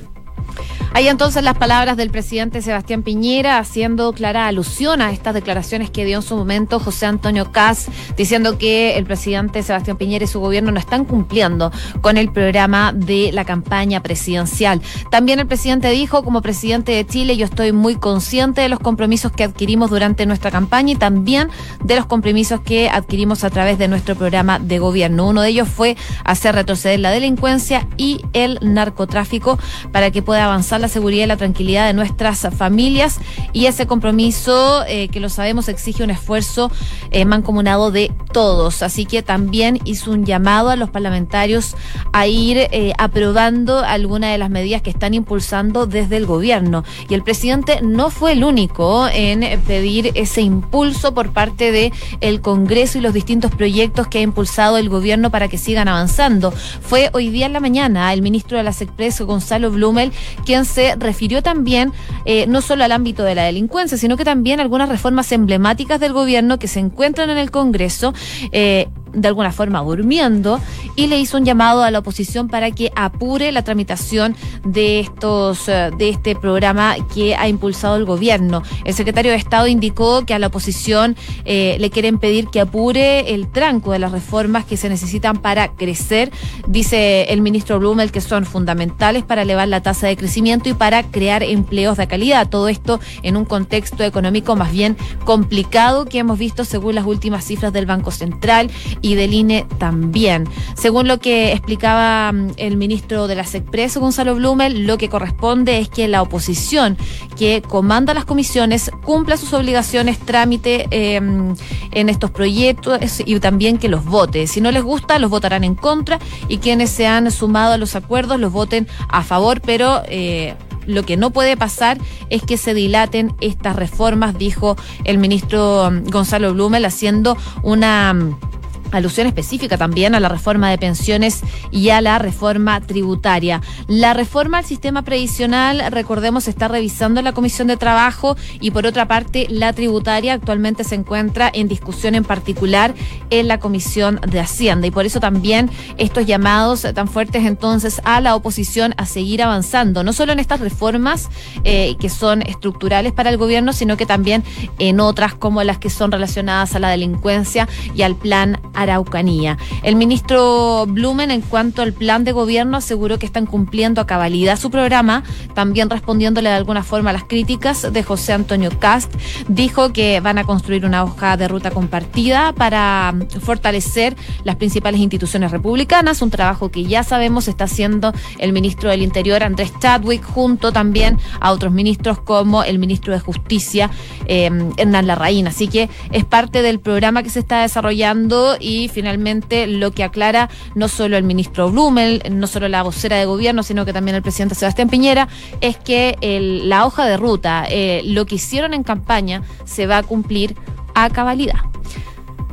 Hay 0.92 1.06
entonces 1.06 1.44
las 1.44 1.56
palabras 1.56 1.96
del 1.96 2.10
presidente 2.10 2.62
Sebastián 2.62 3.02
Piñera 3.02 3.58
haciendo 3.58 4.12
clara 4.12 4.48
alusión 4.48 5.00
a 5.00 5.12
estas 5.12 5.34
declaraciones 5.34 5.88
que 5.88 6.04
dio 6.04 6.16
en 6.16 6.22
su 6.22 6.36
momento 6.36 6.80
José 6.80 7.06
Antonio 7.06 7.52
Caz, 7.52 7.86
diciendo 8.16 8.58
que 8.58 8.98
el 8.98 9.04
presidente 9.04 9.62
Sebastián 9.62 9.96
Piñera 9.96 10.24
y 10.24 10.28
su 10.28 10.40
gobierno 10.40 10.72
no 10.72 10.80
están 10.80 11.04
cumpliendo 11.04 11.70
con 12.00 12.16
el 12.16 12.32
programa 12.32 12.92
de 12.92 13.30
la 13.32 13.44
campaña 13.44 14.02
presidencial. 14.02 14.82
También 15.12 15.38
el 15.38 15.46
presidente 15.46 15.90
dijo, 15.90 16.24
como 16.24 16.42
presidente 16.42 16.90
de 16.90 17.06
Chile, 17.06 17.36
yo 17.36 17.44
estoy 17.44 17.70
muy 17.70 17.94
consciente 17.94 18.60
de 18.60 18.68
los 18.68 18.80
compromisos 18.80 19.30
que 19.30 19.44
adquirimos 19.44 19.90
durante 19.90 20.26
nuestra 20.26 20.50
campaña 20.50 20.92
y 20.94 20.96
también 20.96 21.50
de 21.84 21.94
los 21.94 22.06
compromisos 22.06 22.60
que 22.62 22.90
adquirimos 22.90 23.44
a 23.44 23.50
través 23.50 23.78
de 23.78 23.86
nuestro 23.86 24.16
programa 24.16 24.58
de 24.58 24.80
gobierno. 24.80 25.28
Uno 25.28 25.42
de 25.42 25.50
ellos 25.50 25.68
fue 25.68 25.96
hacer 26.24 26.56
retroceder 26.56 26.98
la 26.98 27.12
delincuencia 27.12 27.86
y 27.96 28.22
el 28.32 28.58
narcotráfico 28.60 29.56
para 29.92 30.10
que 30.10 30.20
pueda 30.20 30.44
avanzar 30.46 30.79
la 30.80 30.88
seguridad 30.88 31.24
y 31.24 31.28
la 31.28 31.36
tranquilidad 31.36 31.86
de 31.86 31.92
nuestras 31.92 32.46
familias 32.56 33.18
y 33.52 33.66
ese 33.66 33.86
compromiso, 33.86 34.84
eh, 34.86 35.08
que 35.08 35.20
lo 35.20 35.28
sabemos, 35.28 35.68
exige 35.68 36.02
un 36.02 36.10
esfuerzo 36.10 36.70
eh, 37.10 37.24
mancomunado 37.24 37.90
de 37.90 38.12
todos. 38.32 38.82
Así 38.82 39.06
que 39.06 39.22
también 39.22 39.80
hizo 39.84 40.10
un 40.10 40.24
llamado 40.24 40.70
a 40.70 40.76
los 40.76 40.90
parlamentarios 40.90 41.76
a 42.12 42.26
ir 42.26 42.58
eh, 42.58 42.92
aprobando 42.98 43.80
algunas 43.80 44.32
de 44.32 44.38
las 44.38 44.50
medidas 44.50 44.82
que 44.82 44.90
están 44.90 45.14
impulsando 45.14 45.86
desde 45.86 46.16
el 46.16 46.26
gobierno. 46.26 46.84
Y 47.08 47.14
el 47.14 47.22
presidente 47.22 47.80
no 47.82 48.10
fue 48.10 48.32
el 48.32 48.44
único 48.44 49.08
en 49.08 49.60
pedir 49.62 50.12
ese 50.14 50.42
impulso 50.42 51.14
por 51.14 51.32
parte 51.32 51.72
de 51.72 51.92
el 52.20 52.40
Congreso 52.40 52.98
y 52.98 53.00
los 53.00 53.14
distintos 53.14 53.54
proyectos 53.54 54.08
que 54.08 54.18
ha 54.18 54.22
impulsado 54.22 54.78
el 54.78 54.88
gobierno 54.88 55.30
para 55.30 55.48
que 55.48 55.58
sigan 55.58 55.88
avanzando. 55.88 56.52
Fue 56.52 57.10
hoy 57.12 57.30
día 57.30 57.46
en 57.46 57.52
la 57.52 57.60
mañana 57.60 58.12
el 58.12 58.22
ministro 58.22 58.56
de 58.56 58.64
las 58.64 58.80
Expreso, 58.80 59.26
Gonzalo 59.26 59.70
Blumel, 59.70 60.12
quien 60.44 60.64
se 60.70 60.94
refirió 60.96 61.42
también 61.42 61.92
eh, 62.24 62.46
no 62.46 62.62
solo 62.62 62.84
al 62.84 62.92
ámbito 62.92 63.24
de 63.24 63.34
la 63.34 63.44
delincuencia, 63.44 63.98
sino 63.98 64.16
que 64.16 64.24
también 64.24 64.60
algunas 64.60 64.88
reformas 64.88 65.30
emblemáticas 65.32 66.00
del 66.00 66.12
gobierno 66.12 66.58
que 66.58 66.68
se 66.68 66.80
encuentran 66.80 67.30
en 67.30 67.38
el 67.38 67.50
Congreso. 67.50 68.14
Eh, 68.52 68.88
de 69.12 69.26
alguna 69.26 69.50
forma 69.50 69.80
durmiendo 69.80 70.60
y 70.94 71.08
le 71.08 71.18
hizo 71.18 71.36
un 71.36 71.44
llamado 71.44 71.82
a 71.82 71.90
la 71.90 71.98
oposición 71.98 72.46
para 72.46 72.70
que 72.70 72.92
apure 72.94 73.50
la 73.50 73.64
tramitación 73.64 74.36
de 74.64 75.00
estos 75.00 75.68
eh, 75.68 75.90
de 75.98 76.10
este 76.10 76.36
programa 76.36 76.94
que 77.12 77.34
ha 77.34 77.48
impulsado 77.48 77.96
el 77.96 78.04
gobierno. 78.04 78.62
El 78.84 78.94
secretario 78.94 79.32
de 79.32 79.36
Estado 79.36 79.66
indicó 79.66 80.24
que 80.24 80.32
a 80.32 80.38
la 80.38 80.46
oposición 80.46 81.16
le 81.44 81.90
quieren 81.90 82.18
pedir 82.20 82.46
que 82.50 82.60
apure 82.60 83.34
el 83.34 83.50
tranco 83.50 83.90
de 83.90 83.98
las 83.98 84.12
reformas 84.12 84.64
que 84.64 84.76
se 84.76 84.88
necesitan 84.88 85.38
para 85.38 85.72
crecer, 85.74 86.30
dice 86.68 87.32
el 87.32 87.40
ministro 87.40 87.80
Blumel 87.80 88.12
que 88.12 88.20
son 88.20 88.44
fundamentales 88.44 89.24
para 89.24 89.42
elevar 89.42 89.66
la 89.66 89.82
tasa 89.82 90.06
de 90.06 90.16
crecimiento 90.16 90.59
y 90.68 90.74
para 90.74 91.02
crear 91.02 91.42
empleos 91.42 91.96
de 91.96 92.06
calidad. 92.06 92.48
Todo 92.48 92.68
esto 92.68 93.00
en 93.22 93.36
un 93.36 93.44
contexto 93.44 94.04
económico 94.04 94.56
más 94.56 94.72
bien 94.72 94.96
complicado 95.24 96.04
que 96.04 96.18
hemos 96.18 96.38
visto 96.38 96.64
según 96.64 96.94
las 96.94 97.06
últimas 97.06 97.44
cifras 97.44 97.72
del 97.72 97.86
Banco 97.86 98.10
Central 98.10 98.70
y 99.00 99.14
del 99.14 99.34
INE 99.34 99.66
también. 99.78 100.48
Según 100.76 101.08
lo 101.08 101.18
que 101.18 101.52
explicaba 101.52 102.32
mm, 102.32 102.52
el 102.56 102.76
ministro 102.76 103.26
de 103.26 103.34
las 103.36 103.54
Expreso, 103.54 104.00
Gonzalo 104.00 104.34
Blumel, 104.34 104.86
lo 104.86 104.98
que 104.98 105.08
corresponde 105.08 105.78
es 105.78 105.88
que 105.88 106.08
la 106.08 106.22
oposición 106.22 106.96
que 107.36 107.62
comanda 107.62 108.14
las 108.14 108.24
comisiones 108.24 108.90
cumpla 109.04 109.36
sus 109.36 109.52
obligaciones, 109.52 110.18
trámite 110.18 110.86
em, 110.90 111.54
en 111.92 112.08
estos 112.08 112.30
proyectos 112.30 112.98
y 113.24 113.38
también 113.40 113.78
que 113.78 113.88
los 113.88 114.04
vote. 114.04 114.46
Si 114.46 114.60
no 114.60 114.70
les 114.70 114.82
gusta, 114.82 115.18
los 115.18 115.30
votarán 115.30 115.64
en 115.64 115.74
contra 115.74 116.18
y 116.48 116.58
quienes 116.58 116.90
se 116.90 117.06
han 117.06 117.30
sumado 117.30 117.74
a 117.74 117.78
los 117.78 117.96
acuerdos 117.96 118.38
los 118.40 118.52
voten 118.52 118.86
a 119.08 119.22
favor, 119.22 119.60
pero... 119.60 120.02
Eh, 120.06 120.49
lo 120.90 121.04
que 121.04 121.16
no 121.16 121.30
puede 121.30 121.56
pasar 121.56 121.98
es 122.28 122.42
que 122.42 122.56
se 122.56 122.74
dilaten 122.74 123.34
estas 123.40 123.76
reformas, 123.76 124.36
dijo 124.36 124.76
el 125.04 125.18
ministro 125.18 125.90
mm, 125.90 126.10
Gonzalo 126.10 126.52
Blumel, 126.52 126.84
haciendo 126.84 127.36
una 127.62 128.12
mm, 128.12 128.49
alusión 128.90 129.26
específica 129.26 129.76
también 129.76 130.14
a 130.14 130.20
la 130.20 130.28
reforma 130.28 130.70
de 130.70 130.78
pensiones 130.78 131.40
y 131.70 131.90
a 131.90 132.00
la 132.00 132.18
reforma 132.18 132.80
tributaria. 132.80 133.60
La 133.86 134.14
reforma 134.14 134.58
al 134.58 134.64
sistema 134.64 135.02
previsional, 135.02 135.82
recordemos, 135.90 136.48
está 136.48 136.68
revisando 136.68 137.22
la 137.22 137.32
Comisión 137.32 137.68
de 137.68 137.76
Trabajo 137.76 138.36
y 138.60 138.70
por 138.70 138.86
otra 138.86 139.06
parte 139.06 139.46
la 139.48 139.72
tributaria 139.72 140.34
actualmente 140.34 140.84
se 140.84 140.94
encuentra 140.94 141.50
en 141.52 141.68
discusión 141.68 142.14
en 142.14 142.24
particular 142.24 142.94
en 143.30 143.48
la 143.48 143.58
Comisión 143.58 144.20
de 144.26 144.40
Hacienda 144.40 144.86
y 144.86 144.90
por 144.90 145.06
eso 145.06 145.20
también 145.20 145.70
estos 145.98 146.26
llamados 146.26 146.86
tan 146.94 147.08
fuertes 147.08 147.44
entonces 147.44 148.00
a 148.04 148.20
la 148.20 148.34
oposición 148.34 148.94
a 148.96 149.06
seguir 149.06 149.42
avanzando, 149.42 150.02
no 150.02 150.12
solo 150.12 150.32
en 150.32 150.38
estas 150.38 150.60
reformas 150.60 151.28
eh, 151.64 151.96
que 151.98 152.08
son 152.08 152.42
estructurales 152.42 153.12
para 153.12 153.30
el 153.30 153.36
gobierno, 153.36 153.72
sino 153.72 153.96
que 153.96 154.06
también 154.06 154.44
en 154.78 155.00
otras 155.00 155.34
como 155.34 155.62
las 155.62 155.78
que 155.78 155.90
son 155.90 156.12
relacionadas 156.12 156.74
a 156.74 156.78
la 156.78 156.90
delincuencia 156.90 157.68
y 157.94 158.02
al 158.02 158.16
plan 158.16 158.60
Araucanía. 158.80 159.58
El 159.82 159.96
ministro 159.96 160.86
Blumen, 160.86 161.30
en 161.30 161.42
cuanto 161.42 161.82
al 161.82 161.92
plan 161.92 162.24
de 162.24 162.32
gobierno, 162.32 162.78
aseguró 162.78 163.18
que 163.18 163.26
están 163.26 163.46
cumpliendo 163.46 164.00
a 164.00 164.06
cabalidad 164.06 164.58
su 164.58 164.70
programa, 164.70 165.22
también 165.54 165.90
respondiéndole 165.90 166.48
de 166.48 166.56
alguna 166.56 166.82
forma 166.82 167.10
a 167.10 167.12
las 167.12 167.24
críticas 167.24 167.92
de 167.92 168.02
José 168.02 168.32
Antonio 168.32 168.70
Cast. 168.78 169.12
Dijo 169.48 169.92
que 169.92 170.20
van 170.20 170.38
a 170.38 170.44
construir 170.44 170.86
una 170.86 171.04
hoja 171.04 171.36
de 171.36 171.48
ruta 171.48 171.70
compartida 171.70 172.52
para 172.52 173.14
fortalecer 173.40 174.16
las 174.44 174.56
principales 174.56 175.00
instituciones 175.00 175.50
republicanas, 175.50 176.22
un 176.22 176.30
trabajo 176.30 176.70
que 176.70 176.84
ya 176.84 177.02
sabemos 177.02 177.48
está 177.48 177.64
haciendo 177.64 178.12
el 178.38 178.52
ministro 178.52 178.90
del 178.90 179.02
Interior, 179.02 179.42
Andrés 179.42 179.72
Chadwick, 179.80 180.24
junto 180.24 180.72
también 180.72 181.18
a 181.40 181.52
otros 181.52 181.72
ministros 181.72 182.18
como 182.20 182.64
el 182.64 182.78
ministro 182.78 183.12
de 183.12 183.20
Justicia, 183.20 183.90
eh, 184.26 184.50
Hernán 184.76 185.06
Larraín. 185.06 185.46
Así 185.46 185.68
que 185.68 185.90
es 186.12 186.24
parte 186.24 186.62
del 186.62 186.80
programa 186.80 187.22
que 187.22 187.30
se 187.30 187.40
está 187.40 187.62
desarrollando 187.62 188.56
y 188.58 188.69
finalmente 188.92 189.66
lo 189.66 189.90
que 189.92 190.04
aclara 190.04 190.48
no 190.74 190.88
solo 190.88 191.16
el 191.16 191.24
ministro 191.24 191.70
Blumel, 191.70 192.22
no 192.30 192.46
solo 192.46 192.68
la 192.68 192.82
vocera 192.82 193.16
de 193.16 193.24
gobierno, 193.24 193.62
sino 193.62 193.84
que 193.84 193.92
también 193.92 194.14
el 194.14 194.22
presidente 194.22 194.54
Sebastián 194.54 194.88
Piñera, 194.88 195.28
es 195.60 195.76
que 195.76 196.16
la 196.64 196.86
hoja 196.86 197.06
de 197.06 197.16
ruta, 197.16 197.64
eh, 197.68 198.02
lo 198.04 198.26
que 198.26 198.36
hicieron 198.36 198.74
en 198.74 198.82
campaña, 198.82 199.42
se 199.64 199.86
va 199.86 199.98
a 199.98 200.02
cumplir 200.02 200.56
a 200.94 201.10
cabalidad. 201.10 201.60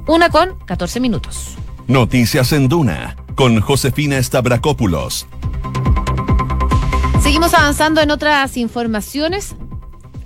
Una 0.07 0.29
con 0.29 0.57
14 0.65 0.99
minutos. 0.99 1.55
Noticias 1.87 2.51
en 2.53 2.69
Duna 2.69 3.15
con 3.35 3.61
Josefina 3.61 4.21
Stavrakopoulos. 4.21 5.27
Seguimos 7.21 7.53
avanzando 7.53 8.01
en 8.01 8.09
otras 8.09 8.57
informaciones. 8.57 9.55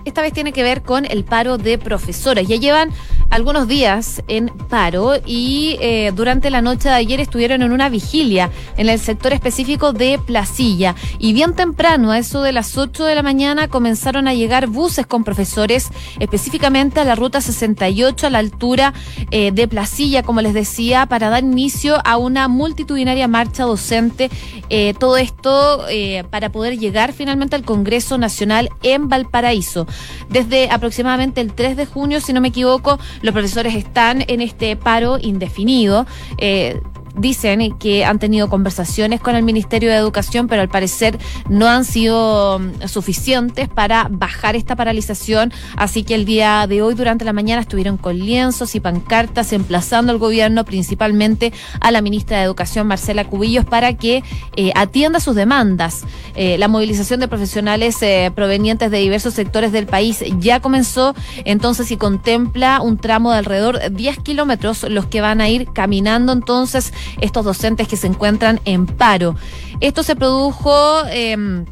Esta 0.05 0.21
vez 0.21 0.33
tiene 0.33 0.53
que 0.53 0.63
ver 0.63 0.81
con 0.81 1.05
el 1.05 1.23
paro 1.23 1.57
de 1.57 1.77
profesores. 1.77 2.47
Ya 2.47 2.55
llevan 2.55 2.91
algunos 3.31 3.67
días 3.67 4.21
en 4.27 4.49
paro 4.69 5.13
y 5.25 5.77
eh, 5.79 6.11
durante 6.13 6.49
la 6.49 6.61
noche 6.61 6.89
de 6.89 6.95
ayer 6.95 7.21
estuvieron 7.21 7.61
en 7.61 7.71
una 7.71 7.87
vigilia 7.87 8.51
en 8.75 8.89
el 8.89 8.99
sector 8.99 9.31
específico 9.31 9.93
de 9.93 10.19
Placilla. 10.19 10.95
Y 11.17 11.31
bien 11.31 11.55
temprano, 11.55 12.11
a 12.11 12.19
eso 12.19 12.41
de 12.41 12.51
las 12.51 12.77
8 12.77 13.05
de 13.05 13.15
la 13.15 13.23
mañana, 13.23 13.69
comenzaron 13.69 14.27
a 14.27 14.33
llegar 14.33 14.67
buses 14.67 15.07
con 15.07 15.23
profesores, 15.23 15.89
específicamente 16.19 16.99
a 16.99 17.05
la 17.05 17.15
ruta 17.15 17.39
68, 17.39 18.27
a 18.27 18.29
la 18.29 18.39
altura 18.39 18.93
eh, 19.31 19.51
de 19.53 19.67
Placilla, 19.67 20.23
como 20.23 20.41
les 20.41 20.53
decía, 20.53 21.05
para 21.05 21.29
dar 21.29 21.43
inicio 21.43 21.99
a 22.03 22.17
una 22.17 22.49
multitudinaria 22.49 23.29
marcha 23.29 23.63
docente. 23.63 24.29
Eh, 24.69 24.93
todo 24.99 25.17
esto 25.17 25.85
para 26.29 26.49
poder 26.49 26.77
llegar 26.77 27.13
finalmente 27.13 27.55
al 27.55 27.63
Congreso 27.63 28.17
Nacional 28.17 28.69
en 28.83 29.07
Valparaíso. 29.07 29.87
Desde 30.29 30.69
aproximadamente 30.69 31.41
el 31.41 31.53
3 31.53 31.77
de 31.77 31.85
junio, 31.85 32.19
si 32.19 32.33
no 32.33 32.41
me 32.41 32.49
equivoco, 32.49 32.99
los 33.21 33.33
profesores 33.33 33.75
están 33.75 34.23
en 34.27 34.41
este 34.41 34.75
paro 34.75 35.17
indefinido. 35.19 36.05
Eh, 36.37 36.81
dicen 37.15 37.77
que 37.77 38.05
han 38.05 38.19
tenido 38.19 38.49
conversaciones 38.49 39.19
con 39.19 39.35
el 39.35 39.43
Ministerio 39.43 39.89
de 39.89 39.95
Educación, 39.95 40.47
pero 40.47 40.61
al 40.61 40.69
parecer 40.69 41.17
no 41.49 41.67
han 41.67 41.85
sido 41.85 42.59
mm, 42.59 42.87
suficientes 42.87 43.69
para 43.69 44.07
bajar 44.09 44.55
esta 44.55 44.75
paralización. 44.75 45.53
Así 45.75 46.03
que 46.03 46.15
el 46.15 46.25
día 46.25 46.65
de 46.67 46.81
hoy, 46.81 46.95
durante 46.95 47.25
la 47.25 47.33
mañana, 47.33 47.61
estuvieron 47.61 47.97
con 47.97 48.17
lienzos 48.17 48.75
y 48.75 48.79
pancartas 48.79 49.53
emplazando 49.53 50.11
al 50.11 50.17
gobierno, 50.17 50.65
principalmente 50.65 51.53
a 51.79 51.91
la 51.91 52.01
ministra 52.01 52.37
de 52.37 52.43
Educación, 52.43 52.87
Marcela 52.87 53.25
Cubillos, 53.25 53.65
para 53.65 53.93
que 53.97 54.23
eh, 54.55 54.71
atienda 54.75 55.19
sus 55.19 55.35
demandas. 55.35 56.03
Eh, 56.35 56.57
la 56.57 56.67
movilización 56.67 57.19
de 57.19 57.27
profesionales 57.27 58.01
eh, 58.01 58.31
provenientes 58.33 58.91
de 58.91 58.97
diversos 58.97 59.33
sectores 59.33 59.71
del 59.71 59.85
país 59.85 60.23
ya 60.39 60.59
comenzó, 60.59 61.15
entonces, 61.45 61.91
y 61.91 61.97
contempla 61.97 62.81
un 62.81 62.97
tramo 62.97 63.31
de 63.31 63.37
alrededor 63.39 63.79
de 63.79 63.89
10 63.89 64.19
kilómetros, 64.19 64.83
los 64.83 65.05
que 65.05 65.21
van 65.21 65.41
a 65.41 65.49
ir 65.49 65.67
caminando 65.73 66.31
entonces 66.33 66.93
estos 67.19 67.45
docentes 67.45 67.87
que 67.87 67.97
se 67.97 68.07
encuentran 68.07 68.59
en 68.65 68.85
paro. 68.85 69.35
Esto 69.79 70.03
se 70.03 70.15
produjo... 70.15 71.03
Eh, 71.09 71.65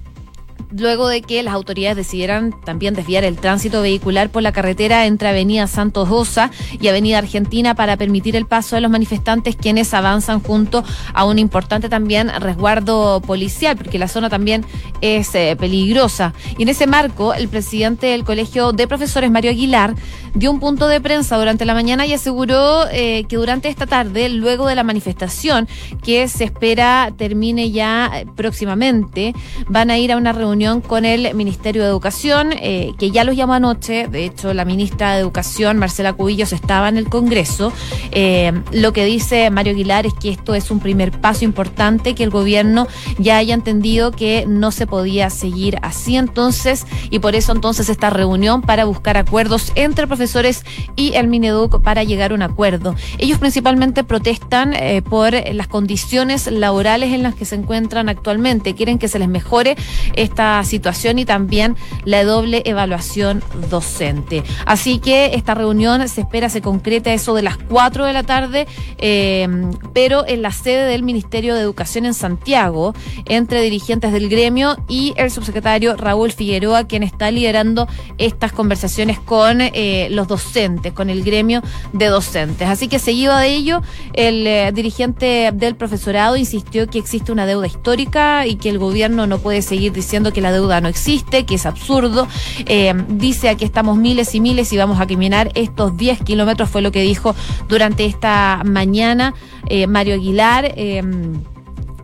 luego 0.72 1.08
de 1.08 1.22
que 1.22 1.42
las 1.44 1.54
autoridades 1.54 1.98
decidieran 1.98 2.54
también 2.64 2.94
desviar 2.94 3.24
el 3.24 3.38
tránsito 3.38 3.82
vehicular 3.82 4.30
por 4.30 4.44
la 4.44 4.52
carretera 4.52 5.06
entre 5.06 5.30
Avenida 5.30 5.68
Santos 5.68 6.10
Osa 6.12 6.52
y 6.80 6.88
Avenida 6.88 7.18
Argentina 7.18 7.76
para 7.76 7.98
permitir 7.98 8.36
el 8.36 8.46
paso 8.46 8.76
de 8.76 8.82
los 8.82 8.92
manifestantes 8.92 9.56
quienes 9.56 9.94
avanzan 9.94 10.42
junto 10.42 10.84
a 11.14 11.26
un 11.26 11.40
importante 11.40 11.90
también 11.90 12.30
resguardo 12.40 13.22
policial, 13.22 13.78
porque 13.78 13.98
la 13.98 14.08
zona 14.08 14.30
también 14.30 14.66
es 15.02 15.34
eh, 15.34 15.56
peligrosa. 15.60 16.34
Y 16.58 16.64
en 16.64 16.70
ese 16.70 16.88
marco, 16.88 17.34
el 17.34 17.48
presidente 17.48 18.08
del 18.08 18.24
Colegio 18.24 18.72
de 18.72 18.88
Profesores, 18.88 19.32
Mario 19.32 19.52
Aguilar, 19.52 19.96
dio 20.36 20.52
un 20.52 20.60
punto 20.60 20.88
de 20.88 21.02
prensa 21.02 21.38
durante 21.38 21.66
la 21.66 21.74
mañana 21.74 22.06
y 22.06 22.14
aseguró 22.14 22.88
eh, 22.92 23.26
que 23.28 23.38
durante 23.38 23.70
esta 23.70 23.88
tarde, 23.88 24.30
luego 24.30 24.68
de 24.68 24.76
la 24.76 24.84
manifestación 24.84 25.68
que 26.04 26.28
se 26.28 26.44
espera 26.44 27.12
termine 27.18 27.72
ya 27.72 28.12
eh, 28.14 28.26
próximamente, 28.36 29.34
van 29.68 29.90
a 29.90 29.98
ir 29.98 30.12
a 30.12 30.18
una 30.18 30.32
reunión 30.32 30.59
con 30.86 31.06
el 31.06 31.34
Ministerio 31.36 31.84
de 31.84 31.88
Educación, 31.88 32.52
eh, 32.52 32.92
que 33.00 33.12
ya 33.12 33.24
los 33.24 33.38
llamó 33.38 33.54
anoche. 33.54 34.08
De 34.08 34.26
hecho, 34.26 34.54
la 34.54 34.66
ministra 34.66 35.14
de 35.14 35.22
Educación, 35.22 35.78
Marcela 35.78 36.12
Cubillos, 36.12 36.52
estaba 36.52 36.90
en 36.90 36.98
el 36.98 37.08
Congreso. 37.08 37.72
Eh, 38.12 38.52
lo 38.74 38.92
que 38.92 39.06
dice 39.06 39.50
Mario 39.52 39.72
Aguilar 39.72 40.06
es 40.06 40.14
que 40.16 40.30
esto 40.30 40.56
es 40.56 40.70
un 40.70 40.82
primer 40.82 41.12
paso 41.12 41.46
importante, 41.46 42.14
que 42.14 42.26
el 42.26 42.30
gobierno 42.30 42.88
ya 43.18 43.38
haya 43.38 43.54
entendido 43.54 44.12
que 44.12 44.46
no 44.48 44.72
se 44.72 44.86
podía 44.86 45.30
seguir 45.30 45.78
así 45.82 46.18
entonces, 46.18 46.86
y 47.10 47.20
por 47.20 47.36
eso 47.36 47.54
entonces 47.54 47.88
esta 47.88 48.10
reunión 48.10 48.62
para 48.62 48.84
buscar 48.84 49.16
acuerdos 49.16 49.72
entre 49.76 50.08
profesores 50.08 50.66
y 50.98 51.14
el 51.14 51.30
Mineduc 51.30 51.82
para 51.82 52.04
llegar 52.04 52.32
a 52.32 52.36
un 52.36 52.42
acuerdo. 52.42 52.96
Ellos 53.18 53.40
principalmente 53.40 54.04
protestan 54.04 54.74
eh, 54.74 55.02
por 55.02 55.32
las 55.54 55.68
condiciones 55.68 56.48
laborales 56.48 57.14
en 57.14 57.24
las 57.24 57.34
que 57.36 57.46
se 57.46 57.56
encuentran 57.56 58.10
actualmente. 58.10 58.76
Quieren 58.76 59.00
que 59.00 59.08
se 59.08 59.20
les 59.20 59.30
mejore 59.30 59.78
esta 60.16 60.49
situación 60.64 61.20
y 61.20 61.26
también 61.26 61.76
la 62.06 62.24
doble 62.24 62.62
evaluación 62.66 63.44
docente. 63.70 64.44
Así 64.66 65.00
que 65.00 65.32
esta 65.34 65.54
reunión 65.54 66.08
se 66.08 66.22
espera 66.22 66.50
se 66.50 66.62
concrete 66.62 67.12
a 67.12 67.14
eso 67.14 67.34
de 67.34 67.42
las 67.42 67.58
4 67.58 68.06
de 68.06 68.14
la 68.14 68.24
tarde, 68.24 68.68
eh, 68.98 69.48
pero 69.94 70.26
en 70.28 70.42
la 70.42 70.52
sede 70.52 70.86
del 70.86 71.04
Ministerio 71.04 71.56
de 71.56 71.62
Educación 71.62 72.06
en 72.06 72.14
Santiago, 72.14 72.94
entre 73.26 73.62
dirigentes 73.62 74.12
del 74.12 74.30
gremio 74.30 74.78
y 74.88 75.14
el 75.18 75.32
subsecretario 75.32 75.96
Raúl 75.96 76.32
Figueroa, 76.32 76.86
quien 76.86 77.04
está 77.04 77.32
liderando 77.32 77.88
estas 78.18 78.52
conversaciones 78.52 79.20
con 79.20 79.62
eh, 79.62 80.08
los 80.12 80.28
docentes, 80.28 80.94
con 80.94 81.10
el 81.10 81.24
gremio 81.24 81.62
de 81.94 82.08
docentes. 82.08 82.68
Así 82.68 82.88
que 82.88 83.00
seguido 83.00 83.36
de 83.38 83.50
ello, 83.50 83.82
el 84.14 84.46
eh, 84.48 84.72
dirigente 84.74 85.52
del 85.54 85.76
profesorado 85.76 86.38
insistió 86.38 86.88
que 86.88 87.00
existe 87.00 87.32
una 87.32 87.46
deuda 87.46 87.68
histórica 87.68 88.46
y 88.46 88.56
que 88.56 88.70
el 88.70 88.80
gobierno 88.80 89.28
no 89.28 89.40
puede 89.40 89.62
seguir 89.62 89.92
diciendo 89.94 90.34
que 90.34 90.39
la 90.42 90.52
deuda 90.52 90.82
no 90.82 90.88
existe, 90.88 91.46
que 91.46 91.56
es 91.56 91.66
absurdo. 91.66 92.28
Eh, 92.66 92.94
dice 93.08 93.50
aquí 93.50 93.66
estamos 93.66 93.98
miles 93.98 94.36
y 94.36 94.42
miles 94.42 94.72
y 94.74 94.78
vamos 94.78 95.00
a 95.00 95.08
caminar 95.08 95.52
estos 95.56 95.98
10 95.98 96.24
kilómetros, 96.24 96.70
fue 96.70 96.82
lo 96.82 96.92
que 96.92 97.02
dijo 97.02 97.36
durante 97.68 98.06
esta 98.06 98.62
mañana 98.66 99.34
eh, 99.68 99.88
Mario 99.88 100.16
Aguilar. 100.16 100.74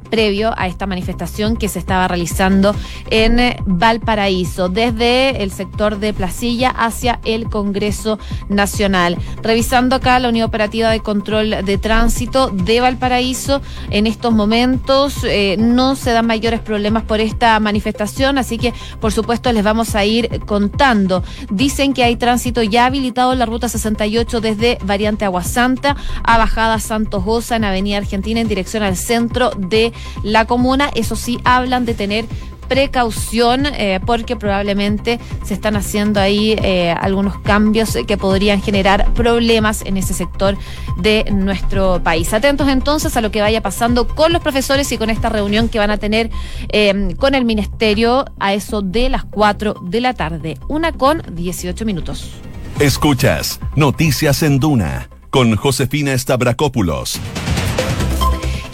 Eh, 0.05 0.15
previo 0.15 0.53
a 0.57 0.67
esta 0.67 0.85
manifestación 0.85 1.57
que 1.57 1.67
se 1.67 1.79
estaba 1.79 2.07
realizando 2.07 2.75
en 3.09 3.55
Valparaíso, 3.65 4.69
desde 4.69 5.43
el 5.43 5.51
sector 5.51 5.99
de 5.99 6.13
Placilla 6.13 6.69
hacia 6.69 7.19
el 7.25 7.49
Congreso 7.49 8.17
Nacional. 8.49 9.17
Revisando 9.41 9.95
acá 9.95 10.19
la 10.19 10.29
Unidad 10.29 10.47
Operativa 10.47 10.89
de 10.89 11.01
Control 11.01 11.65
de 11.65 11.77
Tránsito 11.77 12.49
de 12.49 12.81
Valparaíso, 12.81 13.61
en 13.89 14.07
estos 14.07 14.33
momentos 14.33 15.23
eh, 15.23 15.57
no 15.59 15.95
se 15.95 16.11
dan 16.11 16.27
mayores 16.27 16.61
problemas 16.61 17.03
por 17.03 17.19
esta 17.19 17.59
manifestación, 17.59 18.37
así 18.37 18.57
que 18.57 18.73
por 18.99 19.11
supuesto 19.11 19.51
les 19.51 19.63
vamos 19.63 19.95
a 19.95 20.05
ir 20.05 20.41
contando. 20.45 21.23
Dicen 21.49 21.93
que 21.93 22.03
hay 22.03 22.15
tránsito 22.15 22.63
ya 22.63 22.85
habilitado 22.85 23.33
en 23.33 23.39
la 23.39 23.45
ruta 23.45 23.69
68 23.69 24.41
desde 24.41 24.77
Variante 24.83 25.25
Aguasanta 25.25 25.95
a 26.23 26.37
Bajada 26.37 26.79
Santos 26.79 27.23
Goza 27.23 27.57
en 27.57 27.65
Avenida 27.65 27.97
Argentina 27.97 28.39
en 28.39 28.47
dirección 28.47 28.83
al 28.83 28.95
centro 28.95 29.51
de 29.51 29.93
la 30.23 30.45
comuna. 30.45 30.89
Eso 30.95 31.15
sí, 31.15 31.39
hablan 31.43 31.85
de 31.85 31.93
tener 31.93 32.25
precaución 32.67 33.65
eh, 33.65 33.99
porque 34.05 34.35
probablemente 34.35 35.19
se 35.43 35.53
están 35.53 35.75
haciendo 35.75 36.19
ahí 36.19 36.55
eh, 36.63 36.91
algunos 36.99 37.39
cambios 37.39 37.97
que 38.07 38.17
podrían 38.17 38.61
generar 38.61 39.13
problemas 39.13 39.83
en 39.85 39.97
ese 39.97 40.13
sector 40.13 40.57
de 40.97 41.25
nuestro 41.31 42.01
país. 42.03 42.33
Atentos 42.33 42.67
entonces 42.67 43.15
a 43.17 43.21
lo 43.21 43.31
que 43.31 43.41
vaya 43.41 43.61
pasando 43.61 44.07
con 44.07 44.33
los 44.33 44.41
profesores 44.41 44.91
y 44.91 44.97
con 44.97 45.09
esta 45.09 45.29
reunión 45.29 45.69
que 45.69 45.79
van 45.79 45.91
a 45.91 45.97
tener 45.97 46.29
eh, 46.69 47.15
con 47.17 47.35
el 47.35 47.45
ministerio 47.45 48.25
a 48.39 48.53
eso 48.53 48.81
de 48.81 49.09
las 49.09 49.23
4 49.25 49.75
de 49.83 50.01
la 50.01 50.13
tarde. 50.13 50.57
Una 50.67 50.91
con 50.91 51.21
18 51.31 51.85
minutos. 51.85 52.31
Escuchas 52.79 53.59
Noticias 53.75 54.43
en 54.43 54.59
Duna 54.59 55.09
con 55.29 55.55
Josefina 55.55 56.17
Stavrakopoulos. 56.17 57.19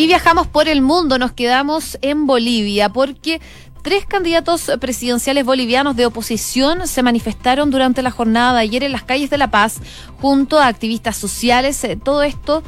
Y 0.02 0.08
viajamos 0.08 0.48
por 0.48 0.68
el 0.68 0.82
mundo, 0.82 1.20
nos 1.20 1.32
quedamos 1.32 2.00
en 2.02 2.26
Bolivia 2.26 2.90
porque 2.90 3.40
Tres 3.84 4.06
candidatos 4.06 4.72
presidenciales 4.80 5.44
bolivianos 5.44 5.96
de 5.96 6.06
oposición 6.06 6.88
se 6.88 7.02
manifestaron 7.02 7.72
durante 7.72 8.04
la 8.04 8.12
jornada 8.12 8.54
de 8.54 8.60
ayer 8.60 8.84
en 8.84 8.92
las 8.92 9.02
calles 9.02 9.32
de 9.32 9.40
La 9.40 9.50
Paz 9.50 9.80
junto 10.20 10.60
a 10.60 10.68
activistas 10.68 11.18
sociales. 11.18 11.84
Eh, 11.84 11.96
todo 11.96 12.22
esto 12.22 12.62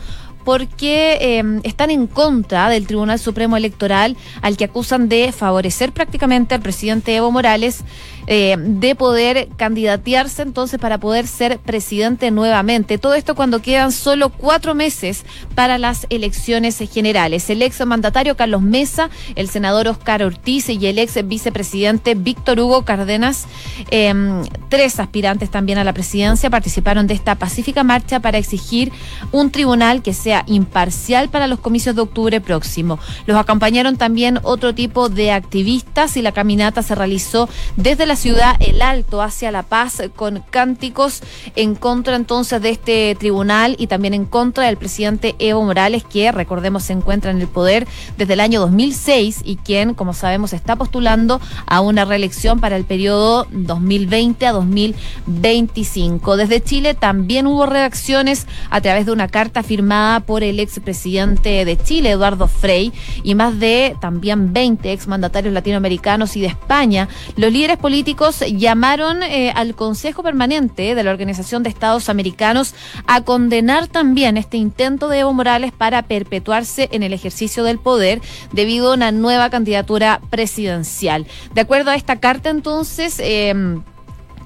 porque 0.43 1.17
eh, 1.21 1.43
están 1.63 1.91
en 1.91 2.07
contra 2.07 2.69
del 2.69 2.87
Tribunal 2.87 3.19
Supremo 3.19 3.57
Electoral 3.57 4.17
al 4.41 4.57
que 4.57 4.65
acusan 4.65 5.07
de 5.07 5.31
favorecer 5.31 5.91
prácticamente 5.91 6.55
al 6.55 6.61
presidente 6.61 7.15
Evo 7.15 7.31
Morales 7.31 7.81
eh, 8.27 8.55
de 8.57 8.95
poder 8.95 9.49
candidatearse 9.57 10.41
entonces 10.41 10.79
para 10.79 10.97
poder 10.99 11.27
ser 11.27 11.59
presidente 11.59 12.31
nuevamente. 12.31 12.97
Todo 12.97 13.15
esto 13.15 13.35
cuando 13.35 13.61
quedan 13.61 13.91
solo 13.91 14.29
cuatro 14.29 14.75
meses 14.75 15.25
para 15.55 15.77
las 15.77 16.07
elecciones 16.09 16.77
generales. 16.91 17.49
El 17.49 17.61
ex 17.61 17.85
mandatario 17.85 18.35
Carlos 18.35 18.61
Mesa, 18.61 19.09
el 19.35 19.49
senador 19.49 19.87
Oscar 19.87 20.23
Ortiz 20.23 20.69
y 20.69 20.85
el 20.87 20.99
ex 20.99 21.25
vicepresidente 21.27 22.15
Víctor 22.15 22.59
Hugo 22.59 22.85
Cárdenas, 22.85 23.45
em, 23.91 24.43
tres 24.69 24.99
aspirantes 24.99 25.49
también 25.49 25.77
a 25.77 25.83
la 25.83 25.93
presidencia, 25.93 26.49
participaron 26.49 27.07
de 27.07 27.13
esta 27.13 27.35
pacífica 27.35 27.83
marcha 27.83 28.19
para 28.19 28.37
exigir 28.37 28.91
un 29.31 29.51
tribunal 29.51 30.01
que 30.01 30.13
sea 30.13 30.43
imparcial 30.47 31.29
para 31.29 31.47
los 31.47 31.59
comicios 31.59 31.95
de 31.95 32.01
octubre 32.01 32.41
próximo. 32.41 32.99
Los 33.25 33.37
acompañaron 33.37 33.97
también 33.97 34.39
otro 34.43 34.73
tipo 34.73 35.09
de 35.09 35.31
activistas 35.31 36.17
y 36.17 36.21
la 36.21 36.31
caminata 36.31 36.83
se 36.83 36.95
realizó 36.95 37.49
desde 37.75 38.05
la 38.05 38.12
ciudad 38.15 38.55
El 38.59 38.81
Alto 38.81 39.21
hacia 39.21 39.51
La 39.51 39.63
Paz 39.63 40.01
con 40.15 40.43
cánticos 40.49 41.21
en 41.55 41.75
contra 41.75 42.15
entonces 42.15 42.61
de 42.61 42.69
este 42.69 43.15
tribunal 43.15 43.75
y 43.79 43.87
también 43.87 44.13
en 44.13 44.25
contra 44.25 44.65
del 44.65 44.77
presidente 44.77 45.35
Evo 45.39 45.63
Morales 45.63 46.03
que 46.03 46.31
recordemos 46.31 46.83
se 46.83 46.93
encuentra 46.93 47.31
en 47.31 47.41
el 47.41 47.47
poder 47.47 47.87
desde 48.17 48.33
el 48.33 48.39
año 48.39 48.59
2006 48.59 49.41
y 49.43 49.55
quien 49.57 49.93
como 49.93 50.13
sabemos 50.13 50.53
está 50.53 50.75
postulando 50.75 51.41
a 51.65 51.81
una 51.81 52.05
reelección 52.05 52.59
para 52.59 52.77
el 52.77 52.85
periodo 52.85 53.47
2020 53.51 54.45
a 54.45 54.51
2025. 54.51 56.37
Desde 56.37 56.61
Chile 56.61 56.93
también 56.93 57.47
hubo 57.47 57.65
reacciones 57.65 58.47
a 58.69 58.81
través 58.81 59.05
de 59.05 59.11
una 59.11 59.27
carta 59.27 59.63
firmada 59.63 60.19
por 60.19 60.43
el 60.43 60.59
expresidente 60.59 61.65
de 61.65 61.77
Chile, 61.77 62.11
Eduardo 62.11 62.47
Frei, 62.47 62.91
y 63.23 63.35
más 63.35 63.59
de 63.59 63.95
también 63.99 64.53
20 64.53 64.91
exmandatarios 64.91 65.53
latinoamericanos 65.53 66.35
y 66.35 66.41
de 66.41 66.47
España. 66.47 67.07
Los 67.35 67.51
líderes 67.51 67.77
políticos 67.77 68.02
llamaron 68.03 69.23
eh, 69.23 69.51
al 69.55 69.75
Consejo 69.75 70.23
Permanente 70.23 70.95
de 70.95 71.03
la 71.03 71.11
Organización 71.11 71.63
de 71.63 71.69
Estados 71.69 72.09
Americanos 72.09 72.75
a 73.07 73.21
condenar 73.21 73.87
también 73.87 74.37
este 74.37 74.57
intento 74.57 75.07
de 75.07 75.19
Evo 75.19 75.33
Morales 75.33 75.71
para 75.71 76.01
perpetuarse 76.03 76.89
en 76.91 77.03
el 77.03 77.13
ejercicio 77.13 77.63
del 77.63 77.79
poder 77.79 78.21
debido 78.51 78.91
a 78.91 78.95
una 78.95 79.11
nueva 79.11 79.49
candidatura 79.49 80.21
presidencial. 80.29 81.25
De 81.53 81.61
acuerdo 81.61 81.91
a 81.91 81.95
esta 81.95 82.19
carta, 82.19 82.49
entonces, 82.49 83.19
eh, 83.19 83.53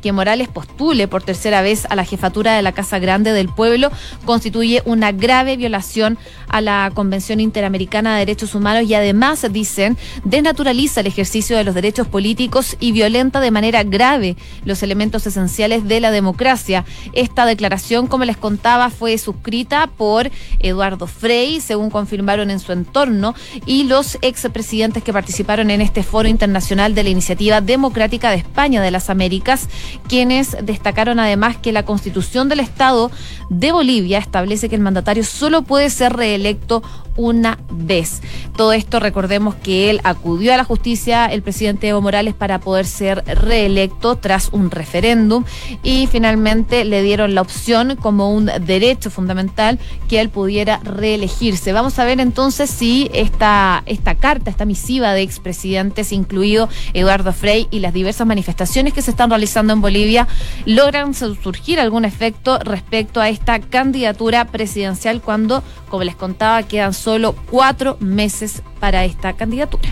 que 0.01 0.11
Morales 0.11 0.47
postule 0.47 1.07
por 1.07 1.23
tercera 1.23 1.61
vez 1.61 1.85
a 1.89 1.95
la 1.95 2.05
jefatura 2.05 2.55
de 2.55 2.61
la 2.61 2.71
Casa 2.71 2.99
Grande 2.99 3.31
del 3.33 3.49
Pueblo 3.49 3.91
constituye 4.25 4.81
una 4.85 5.11
grave 5.11 5.57
violación 5.57 6.17
a 6.47 6.61
la 6.61 6.91
Convención 6.93 7.39
Interamericana 7.39 8.13
de 8.13 8.19
Derechos 8.19 8.55
Humanos 8.55 8.89
y 8.89 8.93
además, 8.93 9.45
dicen, 9.51 9.97
desnaturaliza 10.23 11.01
el 11.01 11.07
ejercicio 11.07 11.57
de 11.57 11.63
los 11.63 11.75
derechos 11.75 12.07
políticos 12.07 12.77
y 12.79 12.91
violenta 12.91 13.39
de 13.39 13.51
manera 13.51 13.83
grave 13.83 14.35
los 14.65 14.83
elementos 14.83 15.25
esenciales 15.27 15.87
de 15.87 15.99
la 15.99 16.11
democracia. 16.11 16.85
Esta 17.13 17.45
declaración, 17.45 18.07
como 18.07 18.25
les 18.25 18.37
contaba, 18.37 18.89
fue 18.89 19.17
suscrita 19.17 19.87
por 19.87 20.29
Eduardo 20.59 21.07
Frei, 21.07 21.59
según 21.61 21.89
confirmaron 21.89 22.49
en 22.49 22.59
su 22.59 22.71
entorno, 22.71 23.35
y 23.65 23.83
los 23.83 24.17
expresidentes 24.21 25.03
que 25.03 25.13
participaron 25.13 25.71
en 25.71 25.81
este 25.81 26.03
foro 26.03 26.27
internacional 26.27 26.95
de 26.95 27.03
la 27.03 27.09
Iniciativa 27.09 27.61
Democrática 27.61 28.31
de 28.31 28.37
España 28.37 28.81
de 28.81 28.91
las 28.91 29.09
Américas 29.09 29.67
quienes 29.97 30.57
destacaron 30.61 31.19
además 31.19 31.57
que 31.57 31.71
la 31.71 31.83
constitución 31.83 32.49
del 32.49 32.59
Estado 32.59 33.11
de 33.49 33.71
Bolivia 33.71 34.17
establece 34.17 34.69
que 34.69 34.75
el 34.75 34.81
mandatario 34.81 35.23
solo 35.23 35.61
puede 35.61 35.89
ser 35.89 36.13
reelecto 36.13 36.83
una 37.17 37.57
vez. 37.69 38.21
Todo 38.55 38.73
esto 38.73 38.99
recordemos 38.99 39.55
que 39.55 39.89
él 39.89 39.99
acudió 40.03 40.53
a 40.53 40.57
la 40.57 40.63
justicia, 40.63 41.25
el 41.25 41.41
presidente 41.41 41.87
Evo 41.87 42.01
Morales, 42.01 42.33
para 42.33 42.59
poder 42.59 42.85
ser 42.85 43.23
reelecto 43.25 44.15
tras 44.15 44.49
un 44.51 44.71
referéndum 44.71 45.43
y 45.83 46.07
finalmente 46.07 46.85
le 46.85 47.01
dieron 47.01 47.35
la 47.35 47.41
opción 47.41 47.95
como 47.95 48.31
un 48.31 48.49
derecho 48.61 49.09
fundamental 49.09 49.79
que 50.07 50.21
él 50.21 50.29
pudiera 50.29 50.79
reelegirse. 50.83 51.73
Vamos 51.73 51.97
a 51.99 52.05
ver 52.05 52.19
entonces 52.19 52.69
si 52.69 53.09
esta, 53.13 53.83
esta 53.85 54.15
carta, 54.15 54.49
esta 54.49 54.65
misiva 54.65 55.13
de 55.13 55.23
expresidentes, 55.23 56.11
incluido 56.11 56.69
Eduardo 56.93 57.33
Frei 57.33 57.67
y 57.71 57.79
las 57.79 57.93
diversas 57.93 58.27
manifestaciones 58.27 58.93
que 58.93 59.01
se 59.01 59.11
están 59.11 59.29
realizando 59.29 59.73
en 59.73 59.76
Bolivia, 59.81 60.27
logran 60.65 61.13
surgir 61.13 61.79
algún 61.79 62.05
efecto 62.05 62.59
respecto 62.59 63.21
a 63.21 63.29
esta 63.29 63.59
candidatura 63.59 64.45
presidencial 64.45 65.21
cuando, 65.21 65.63
como 65.89 66.03
les 66.03 66.15
contaba, 66.15 66.63
quedan 66.63 66.93
solo 66.93 67.33
cuatro 67.49 67.97
meses 67.99 68.61
para 68.79 69.05
esta 69.05 69.33
candidatura. 69.33 69.89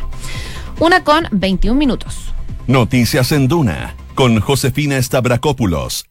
Una 0.80 1.04
con 1.04 1.28
21 1.32 1.78
minutos. 1.78 2.34
Noticias 2.68 3.32
en 3.32 3.48
Duna 3.48 3.96
con 4.16 4.40
Josefina 4.40 5.02
Stavrakopoulos 5.02 6.06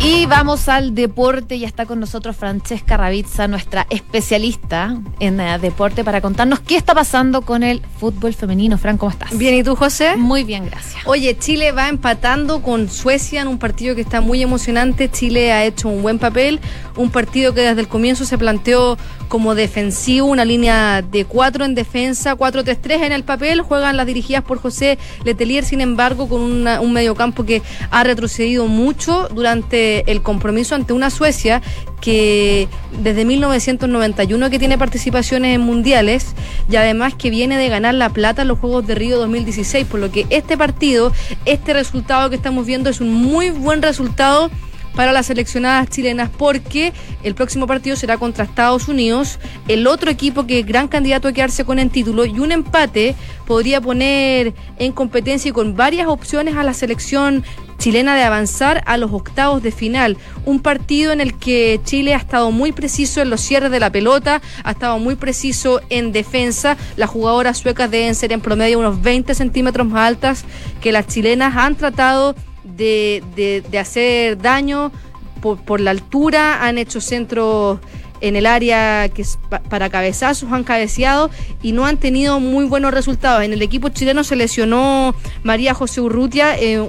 y 0.00 0.26
vamos 0.26 0.68
al 0.68 0.94
deporte. 0.94 1.58
Ya 1.58 1.66
está 1.66 1.86
con 1.86 2.00
nosotros 2.00 2.36
Francesca 2.36 2.96
Ravizza, 2.96 3.48
nuestra 3.48 3.86
especialista 3.90 4.96
en 5.20 5.40
eh, 5.40 5.58
deporte, 5.58 6.04
para 6.04 6.20
contarnos 6.20 6.60
qué 6.60 6.76
está 6.76 6.94
pasando 6.94 7.42
con 7.42 7.62
el 7.62 7.82
fútbol 7.98 8.34
femenino. 8.34 8.78
Fran, 8.78 8.98
¿cómo 8.98 9.10
estás? 9.10 9.36
Bien, 9.36 9.54
¿y 9.54 9.62
tú, 9.62 9.76
José? 9.76 10.16
Muy 10.16 10.44
bien, 10.44 10.66
gracias. 10.66 11.02
Oye, 11.06 11.36
Chile 11.38 11.72
va 11.72 11.88
empatando 11.88 12.62
con 12.62 12.88
Suecia 12.88 13.42
en 13.42 13.48
un 13.48 13.58
partido 13.58 13.94
que 13.94 14.00
está 14.00 14.20
muy 14.20 14.42
emocionante. 14.42 15.10
Chile 15.10 15.52
ha 15.52 15.64
hecho 15.64 15.88
un 15.88 16.02
buen 16.02 16.18
papel. 16.18 16.60
Un 16.96 17.10
partido 17.10 17.54
que 17.54 17.62
desde 17.62 17.80
el 17.80 17.88
comienzo 17.88 18.24
se 18.24 18.38
planteó 18.38 18.98
como 19.28 19.54
defensivo, 19.54 20.26
una 20.26 20.44
línea 20.44 21.02
de 21.02 21.24
cuatro 21.24 21.64
en 21.64 21.74
defensa, 21.74 22.34
4-3-3 22.34 23.04
en 23.04 23.12
el 23.12 23.24
papel. 23.24 23.60
Juegan 23.60 23.96
las 23.96 24.06
dirigidas 24.06 24.42
por 24.42 24.58
José 24.58 24.98
Letelier, 25.24 25.64
sin 25.64 25.80
embargo, 25.80 26.28
con 26.28 26.40
un 26.40 26.92
mediocampo 26.92 27.44
que 27.44 27.62
ha 27.90 28.04
retrocedido 28.04 28.66
mucho 28.66 29.28
durante 29.28 30.10
el 30.10 30.22
compromiso 30.22 30.74
ante 30.74 30.92
una 30.92 31.10
Suecia 31.10 31.62
que 32.00 32.68
desde 33.02 33.24
1991 33.24 34.50
que 34.50 34.58
tiene 34.58 34.78
participaciones 34.78 35.56
en 35.56 35.60
mundiales 35.60 36.34
y 36.70 36.76
además 36.76 37.14
que 37.14 37.28
viene 37.30 37.58
de 37.58 37.68
ganar 37.68 37.94
la 37.94 38.10
plata 38.10 38.42
en 38.42 38.48
los 38.48 38.58
Juegos 38.58 38.86
de 38.86 38.94
Río 38.94 39.18
2016, 39.18 39.86
por 39.86 40.00
lo 40.00 40.10
que 40.10 40.26
este 40.30 40.56
partido, 40.56 41.12
este 41.44 41.72
resultado 41.72 42.30
que 42.30 42.36
estamos 42.36 42.66
viendo 42.66 42.88
es 42.88 43.00
un 43.00 43.12
muy 43.12 43.50
buen 43.50 43.82
resultado 43.82 44.50
para 44.98 45.12
las 45.12 45.26
seleccionadas 45.26 45.88
chilenas 45.90 46.28
porque 46.28 46.92
el 47.22 47.36
próximo 47.36 47.68
partido 47.68 47.94
será 47.94 48.16
contra 48.16 48.42
Estados 48.42 48.88
Unidos, 48.88 49.38
el 49.68 49.86
otro 49.86 50.10
equipo 50.10 50.44
que 50.44 50.58
es 50.58 50.66
gran 50.66 50.88
candidato 50.88 51.28
a 51.28 51.32
quedarse 51.32 51.64
con 51.64 51.78
el 51.78 51.88
título 51.88 52.24
y 52.24 52.40
un 52.40 52.50
empate 52.50 53.14
podría 53.46 53.80
poner 53.80 54.54
en 54.76 54.90
competencia 54.90 55.50
y 55.50 55.52
con 55.52 55.76
varias 55.76 56.08
opciones 56.08 56.56
a 56.56 56.64
la 56.64 56.74
selección 56.74 57.44
chilena 57.78 58.16
de 58.16 58.24
avanzar 58.24 58.82
a 58.86 58.96
los 58.96 59.12
octavos 59.12 59.62
de 59.62 59.70
final. 59.70 60.16
Un 60.44 60.58
partido 60.58 61.12
en 61.12 61.20
el 61.20 61.38
que 61.38 61.80
Chile 61.84 62.12
ha 62.14 62.18
estado 62.18 62.50
muy 62.50 62.72
preciso 62.72 63.22
en 63.22 63.30
los 63.30 63.40
cierres 63.40 63.70
de 63.70 63.78
la 63.78 63.92
pelota, 63.92 64.42
ha 64.64 64.72
estado 64.72 64.98
muy 64.98 65.14
preciso 65.14 65.80
en 65.90 66.10
defensa. 66.10 66.76
Las 66.96 67.08
jugadoras 67.08 67.58
suecas 67.58 67.88
deben 67.88 68.16
ser 68.16 68.32
en 68.32 68.40
promedio 68.40 68.80
unos 68.80 69.00
20 69.00 69.32
centímetros 69.36 69.86
más 69.86 70.08
altas 70.08 70.44
que 70.80 70.90
las 70.90 71.06
chilenas. 71.06 71.56
Han 71.56 71.76
tratado 71.76 72.34
de, 72.76 73.22
de, 73.70 73.78
hacer 73.78 74.38
daño 74.38 74.92
por, 75.40 75.58
por 75.58 75.80
la 75.80 75.90
altura, 75.90 76.64
han 76.64 76.78
hecho 76.78 77.00
centros 77.00 77.78
en 78.20 78.34
el 78.36 78.46
área 78.46 79.08
que 79.08 79.22
es 79.22 79.38
para 79.68 79.90
cabezazos, 79.90 80.50
han 80.52 80.64
cabeceado 80.64 81.30
y 81.62 81.72
no 81.72 81.86
han 81.86 81.96
tenido 81.96 82.40
muy 82.40 82.64
buenos 82.64 82.92
resultados. 82.92 83.44
En 83.44 83.52
el 83.52 83.62
equipo 83.62 83.88
chileno 83.90 84.24
se 84.24 84.36
lesionó 84.36 85.14
María 85.44 85.74
José 85.74 86.00
Urrutia, 86.00 86.58
eh, 86.58 86.82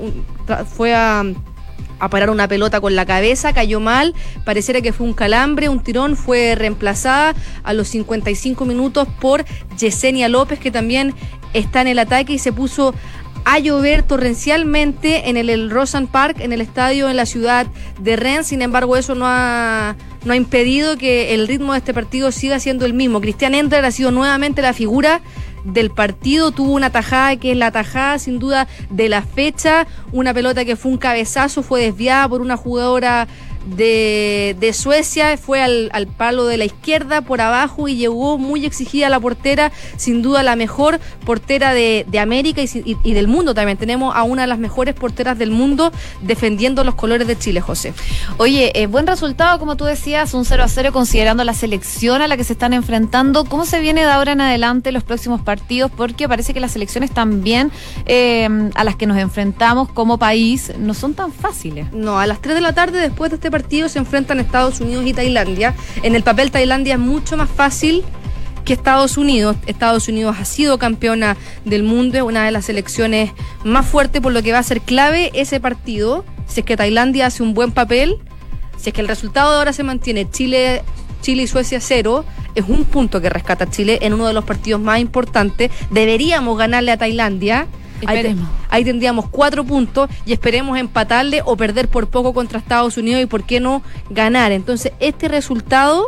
fue 0.75 0.95
a 0.95 1.23
a 1.99 2.09
parar 2.09 2.29
una 2.29 2.47
pelota 2.47 2.81
con 2.81 2.95
la 2.95 3.05
cabeza, 3.05 3.53
cayó 3.53 3.79
mal, 3.79 4.15
pareciera 4.45 4.81
que 4.81 4.93
fue 4.93 5.05
un 5.05 5.13
calambre, 5.13 5.69
un 5.69 5.81
tirón, 5.81 6.15
fue 6.15 6.55
reemplazada 6.55 7.35
a 7.63 7.73
los 7.73 7.89
55 7.89 8.65
minutos 8.65 9.07
por 9.19 9.45
Yesenia 9.77 10.29
López, 10.29 10.59
que 10.59 10.71
también 10.71 11.13
está 11.53 11.81
en 11.81 11.87
el 11.87 11.99
ataque 11.99 12.33
y 12.33 12.39
se 12.39 12.53
puso 12.53 12.93
a 13.49 13.57
llover 13.57 14.03
torrencialmente 14.03 15.27
en 15.27 15.35
el, 15.35 15.49
el 15.49 15.71
Park, 16.11 16.37
en 16.39 16.53
el 16.53 16.61
estadio 16.61 17.09
en 17.09 17.17
la 17.17 17.25
ciudad 17.25 17.65
de 17.99 18.15
Rennes. 18.15 18.45
Sin 18.45 18.61
embargo, 18.61 18.95
eso 18.95 19.15
no 19.15 19.25
ha, 19.25 19.95
no 20.23 20.33
ha 20.33 20.35
impedido 20.35 20.99
que 20.99 21.33
el 21.33 21.47
ritmo 21.47 21.73
de 21.73 21.79
este 21.79 21.91
partido 21.91 22.31
siga 22.31 22.59
siendo 22.59 22.85
el 22.85 22.93
mismo. 22.93 23.19
Cristian 23.21 23.55
Endler 23.55 23.83
ha 23.85 23.89
sido 23.89 24.11
nuevamente 24.11 24.61
la 24.61 24.73
figura 24.73 25.21
del 25.63 25.89
partido, 25.89 26.51
tuvo 26.51 26.73
una 26.73 26.91
tajada 26.91 27.37
que 27.37 27.51
es 27.51 27.57
la 27.57 27.71
tajada 27.71 28.19
sin 28.19 28.37
duda 28.37 28.67
de 28.91 29.09
la 29.09 29.23
fecha, 29.23 29.87
una 30.11 30.31
pelota 30.31 30.63
que 30.63 30.75
fue 30.75 30.91
un 30.91 30.99
cabezazo, 30.99 31.63
fue 31.63 31.81
desviada 31.81 32.29
por 32.29 32.41
una 32.41 32.55
jugadora 32.55 33.27
de, 33.65 34.55
de 34.59 34.73
Suecia, 34.73 35.37
fue 35.37 35.61
al, 35.61 35.89
al, 35.93 36.07
palo 36.07 36.45
de 36.45 36.57
la 36.57 36.65
izquierda 36.65 37.21
por 37.21 37.41
abajo 37.41 37.87
y 37.87 37.95
llegó 37.95 38.37
muy 38.37 38.65
exigida 38.65 39.09
la 39.09 39.19
portera, 39.19 39.71
sin 39.97 40.21
duda 40.21 40.43
la 40.43 40.55
mejor 40.55 40.99
portera 41.25 41.73
de, 41.73 42.05
de 42.07 42.19
América 42.19 42.61
y, 42.61 42.69
y, 42.85 42.97
y, 43.03 43.13
del 43.13 43.27
mundo 43.27 43.53
también. 43.53 43.77
Tenemos 43.77 44.15
a 44.15 44.23
una 44.23 44.43
de 44.43 44.47
las 44.47 44.59
mejores 44.59 44.95
porteras 44.95 45.37
del 45.37 45.51
mundo 45.51 45.91
defendiendo 46.21 46.83
los 46.83 46.95
colores 46.95 47.27
de 47.27 47.37
Chile, 47.37 47.61
José. 47.61 47.93
Oye, 48.37 48.71
eh, 48.75 48.87
buen 48.87 49.07
resultado, 49.07 49.59
como 49.59 49.75
tú 49.75 49.85
decías, 49.85 50.33
un 50.33 50.45
0 50.45 50.63
a 50.63 50.67
0 50.67 50.91
considerando 50.91 51.43
la 51.43 51.53
selección 51.53 52.21
a 52.21 52.27
la 52.27 52.37
que 52.37 52.43
se 52.43 52.53
están 52.53 52.73
enfrentando. 52.73 53.45
¿Cómo 53.45 53.65
se 53.65 53.79
viene 53.79 54.01
de 54.01 54.11
ahora 54.11 54.31
en 54.31 54.41
adelante 54.41 54.91
los 54.91 55.03
próximos 55.03 55.41
partidos? 55.41 55.91
Porque 55.95 56.27
parece 56.27 56.53
que 56.53 56.59
las 56.59 56.71
selecciones 56.71 57.11
también 57.11 57.71
eh, 58.05 58.47
a 58.75 58.83
las 58.83 58.95
que 58.95 59.05
nos 59.05 59.17
enfrentamos 59.17 59.89
como 59.89 60.17
país 60.17 60.71
no 60.77 60.93
son 60.93 61.13
tan 61.13 61.31
fáciles. 61.31 61.91
No, 61.91 62.19
a 62.19 62.27
las 62.27 62.41
3 62.41 62.55
de 62.55 62.61
la 62.61 62.73
tarde 62.73 62.99
después 62.99 63.31
de 63.31 63.35
este 63.35 63.48
partido 63.51 63.89
se 63.89 63.99
enfrentan 63.99 64.39
Estados 64.39 64.79
Unidos 64.79 65.05
y 65.05 65.13
Tailandia. 65.13 65.75
En 66.03 66.15
el 66.15 66.23
papel 66.23 66.51
Tailandia 66.51 66.95
es 66.95 66.99
mucho 66.99 67.37
más 67.37 67.49
fácil 67.49 68.03
que 68.65 68.73
Estados 68.73 69.17
Unidos. 69.17 69.55
Estados 69.65 70.07
Unidos 70.07 70.35
ha 70.39 70.45
sido 70.45 70.77
campeona 70.77 71.37
del 71.65 71.83
mundo, 71.83 72.17
es 72.17 72.23
una 72.23 72.45
de 72.45 72.51
las 72.51 72.65
selecciones 72.65 73.31
más 73.63 73.85
fuertes, 73.85 74.21
por 74.21 74.31
lo 74.31 74.43
que 74.43 74.51
va 74.51 74.59
a 74.59 74.63
ser 74.63 74.81
clave 74.81 75.31
ese 75.33 75.59
partido. 75.59 76.25
Si 76.47 76.61
es 76.61 76.65
que 76.65 76.77
Tailandia 76.77 77.27
hace 77.27 77.43
un 77.43 77.53
buen 77.53 77.71
papel, 77.71 78.17
si 78.77 78.89
es 78.89 78.93
que 78.93 79.01
el 79.01 79.07
resultado 79.07 79.51
de 79.51 79.57
ahora 79.57 79.73
se 79.73 79.83
mantiene 79.83 80.29
Chile, 80.29 80.83
Chile 81.21 81.43
y 81.43 81.47
Suecia 81.47 81.79
cero, 81.81 82.25
es 82.55 82.65
un 82.67 82.85
punto 82.85 83.21
que 83.21 83.29
rescata 83.29 83.69
Chile 83.69 83.99
en 84.01 84.13
uno 84.13 84.27
de 84.27 84.33
los 84.33 84.45
partidos 84.45 84.81
más 84.81 84.99
importantes. 84.99 85.71
Deberíamos 85.91 86.57
ganarle 86.57 86.91
a 86.91 86.97
Tailandia. 86.97 87.67
Ahí, 88.05 88.21
te, 88.21 88.35
ahí, 88.69 88.83
tendríamos 88.83 89.27
cuatro 89.29 89.63
puntos 89.63 90.09
y 90.25 90.33
esperemos 90.33 90.77
empatarle 90.77 91.41
o 91.45 91.55
perder 91.57 91.87
por 91.87 92.07
poco 92.07 92.33
contra 92.33 92.59
Estados 92.59 92.97
Unidos 92.97 93.21
y 93.21 93.25
por 93.25 93.43
qué 93.43 93.59
no 93.59 93.81
ganar. 94.09 94.51
Entonces, 94.51 94.93
este 94.99 95.27
resultado 95.27 96.07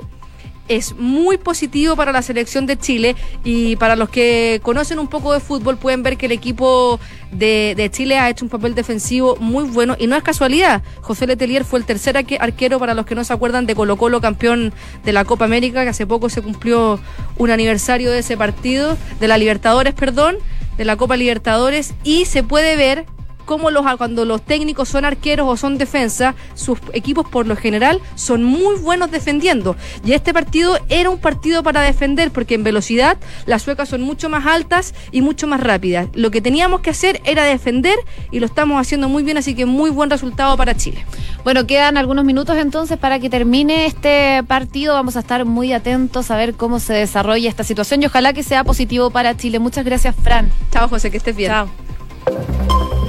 es 0.72 0.96
muy 0.96 1.38
positivo 1.38 1.98
para 1.98 2.14
la 2.14 2.22
selección 2.22 2.66
de 2.66 2.78
Chile 2.78 3.16
y 3.44 3.76
para 3.76 3.98
los 3.98 4.10
que 4.10 4.62
conocen 4.64 5.00
un 5.00 5.08
poco 5.08 5.34
de 5.34 5.42
fútbol 5.42 5.78
pueden 5.78 6.02
ver 6.02 6.18
que 6.18 6.28
el 6.28 6.32
equipo 6.32 7.00
de, 7.32 7.74
de, 7.76 7.92
Chile 7.92 8.18
ha 8.18 8.30
hecho 8.30 8.46
un 8.46 8.50
papel 8.50 8.74
defensivo 8.74 9.36
muy 9.38 9.66
bueno 9.66 9.98
y 10.00 10.08
no 10.08 10.16
es 10.16 10.24
casualidad. 10.24 10.82
José 11.02 11.28
Letelier 11.28 11.66
fue 11.66 11.80
el 11.80 11.86
tercer 11.86 12.16
arquero 12.18 12.80
para 12.80 12.94
los 12.94 13.06
que 13.06 13.16
no 13.16 13.24
se 13.26 13.34
acuerdan 13.34 13.66
de 13.66 13.76
Colo 13.76 13.98
Colo 13.98 14.22
campeón 14.22 14.74
de 15.04 15.12
la 15.12 15.26
Copa 15.26 15.44
América 15.44 15.84
que 15.84 15.90
hace 15.90 16.08
poco 16.08 16.30
se 16.30 16.42
cumplió 16.42 17.00
un 17.38 17.52
aniversario 17.52 18.10
de 18.10 18.20
ese 18.20 18.38
partido, 18.38 18.98
de 19.20 19.28
la 19.28 19.38
Libertadores, 19.38 19.94
perdón, 19.94 20.38
de 20.78 20.86
la 20.86 20.96
Copa 20.96 21.18
Libertadores 21.18 21.94
y 22.04 22.26
se 22.26 22.44
puede 22.44 22.76
ver 22.76 23.06
cómo 23.46 23.72
los, 23.72 23.86
cuando 23.98 24.26
los 24.26 24.42
técnicos 24.42 24.90
son 24.90 25.06
arqueros 25.06 25.48
o 25.48 25.58
son 25.58 25.78
defensa, 25.78 26.36
sus 26.54 26.80
equipos 26.94 27.28
por 27.28 27.48
lo 27.48 27.56
general 27.56 28.00
son 28.16 28.44
muy 28.44 28.78
buenos 28.80 29.12
defendiendo. 29.12 29.76
Y 30.06 30.14
este 30.14 30.34
partido 30.34 30.78
era 30.90 31.10
un 31.10 31.20
partido 31.20 31.64
para 31.64 31.82
defender 31.82 32.32
porque 32.32 32.56
en 32.56 32.64
velocidad 32.64 33.18
las 33.46 33.62
suecas 33.62 33.90
son 33.90 34.02
mucho 34.02 34.30
más 34.30 34.46
altas 34.46 34.94
y 35.12 35.22
mucho 35.22 35.48
más 35.48 35.60
rápidas. 35.60 36.08
Lo 36.14 36.32
que 36.32 36.42
teníamos 36.42 36.82
que 36.82 36.90
hacer 36.92 37.22
era 37.26 37.44
defender 37.44 37.98
y 38.32 38.40
lo 38.40 38.46
estamos 38.46 38.80
haciendo 38.80 39.10
muy 39.10 39.24
bien, 39.24 39.38
así 39.38 39.56
que 39.56 39.66
muy 39.66 39.90
buen 39.90 40.10
resultado 40.10 40.56
para 40.58 40.76
Chile. 40.76 41.06
Bueno, 41.44 41.66
quedan 41.66 41.98
algunos 41.98 42.26
minutos 42.26 42.58
entonces 42.58 42.98
para 42.98 43.20
que 43.20 43.30
termine 43.30 43.86
este 43.86 44.44
partido. 44.48 44.94
Vamos 44.94 45.16
a 45.16 45.20
estar 45.20 45.46
muy 45.46 45.74
atentos 45.74 46.32
a 46.32 46.38
ver 46.38 46.54
cómo 46.54 46.80
se 46.80 46.94
desarrolla 46.94 47.50
esta 47.50 47.64
situación 47.64 48.04
y 48.04 48.06
ojalá 48.06 48.34
que 48.34 48.44
sea 48.44 48.64
positivo 48.64 49.10
para 49.10 49.36
Chile. 49.36 49.60
Muchas 49.60 49.86
gracias, 49.86 50.16
Fran. 50.16 50.52
Chao, 50.72 50.88
José, 50.88 51.12
que 51.12 51.18
estés 51.18 51.36
bien. 51.36 51.52
Chao. 51.52 53.01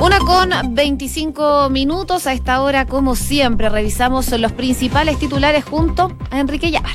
Una 0.00 0.18
con 0.18 0.50
25 0.74 1.68
minutos. 1.68 2.26
A 2.26 2.32
esta 2.32 2.62
hora, 2.62 2.86
como 2.86 3.14
siempre, 3.14 3.68
revisamos 3.68 4.30
los 4.30 4.50
principales 4.52 5.18
titulares 5.18 5.62
junto 5.62 6.10
a 6.30 6.40
Enrique 6.40 6.70
Llamar. 6.70 6.94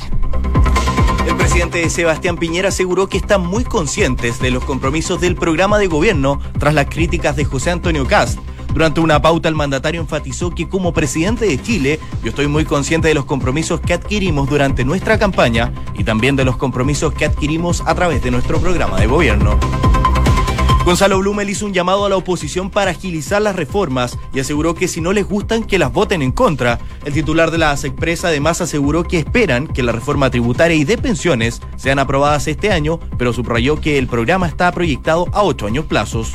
El 1.24 1.36
presidente 1.36 1.88
Sebastián 1.88 2.36
Piñera 2.36 2.70
aseguró 2.70 3.08
que 3.08 3.16
están 3.16 3.46
muy 3.46 3.62
conscientes 3.62 4.40
de 4.40 4.50
los 4.50 4.64
compromisos 4.64 5.20
del 5.20 5.36
programa 5.36 5.78
de 5.78 5.86
gobierno 5.86 6.40
tras 6.58 6.74
las 6.74 6.86
críticas 6.86 7.36
de 7.36 7.44
José 7.44 7.70
Antonio 7.70 8.06
Cast. 8.08 8.40
Durante 8.74 8.98
una 8.98 9.22
pauta, 9.22 9.48
el 9.48 9.54
mandatario 9.54 10.00
enfatizó 10.00 10.50
que 10.50 10.68
como 10.68 10.92
presidente 10.92 11.46
de 11.46 11.62
Chile, 11.62 12.00
yo 12.24 12.30
estoy 12.30 12.48
muy 12.48 12.64
consciente 12.64 13.06
de 13.06 13.14
los 13.14 13.24
compromisos 13.24 13.80
que 13.80 13.94
adquirimos 13.94 14.50
durante 14.50 14.84
nuestra 14.84 15.16
campaña 15.16 15.72
y 15.96 16.02
también 16.02 16.34
de 16.34 16.44
los 16.44 16.56
compromisos 16.56 17.14
que 17.14 17.24
adquirimos 17.24 17.84
a 17.86 17.94
través 17.94 18.20
de 18.22 18.32
nuestro 18.32 18.58
programa 18.58 18.98
de 18.98 19.06
gobierno. 19.06 19.58
Gonzalo 20.86 21.18
Blumel 21.18 21.50
hizo 21.50 21.66
un 21.66 21.72
llamado 21.72 22.06
a 22.06 22.08
la 22.08 22.16
oposición 22.16 22.70
para 22.70 22.92
agilizar 22.92 23.42
las 23.42 23.56
reformas 23.56 24.16
y 24.32 24.38
aseguró 24.38 24.76
que 24.76 24.86
si 24.86 25.00
no 25.00 25.12
les 25.12 25.26
gustan 25.26 25.64
que 25.64 25.80
las 25.80 25.92
voten 25.92 26.22
en 26.22 26.30
contra. 26.30 26.78
El 27.04 27.12
titular 27.12 27.50
de 27.50 27.58
la 27.58 27.72
ASECPRES 27.72 28.24
además 28.24 28.60
aseguró 28.60 29.02
que 29.02 29.18
esperan 29.18 29.66
que 29.66 29.82
la 29.82 29.90
reforma 29.90 30.30
tributaria 30.30 30.76
y 30.76 30.84
de 30.84 30.96
pensiones 30.96 31.60
sean 31.74 31.98
aprobadas 31.98 32.46
este 32.46 32.70
año, 32.70 33.00
pero 33.18 33.32
subrayó 33.32 33.80
que 33.80 33.98
el 33.98 34.06
programa 34.06 34.46
está 34.46 34.70
proyectado 34.70 35.26
a 35.32 35.42
ocho 35.42 35.66
años 35.66 35.86
plazos. 35.86 36.34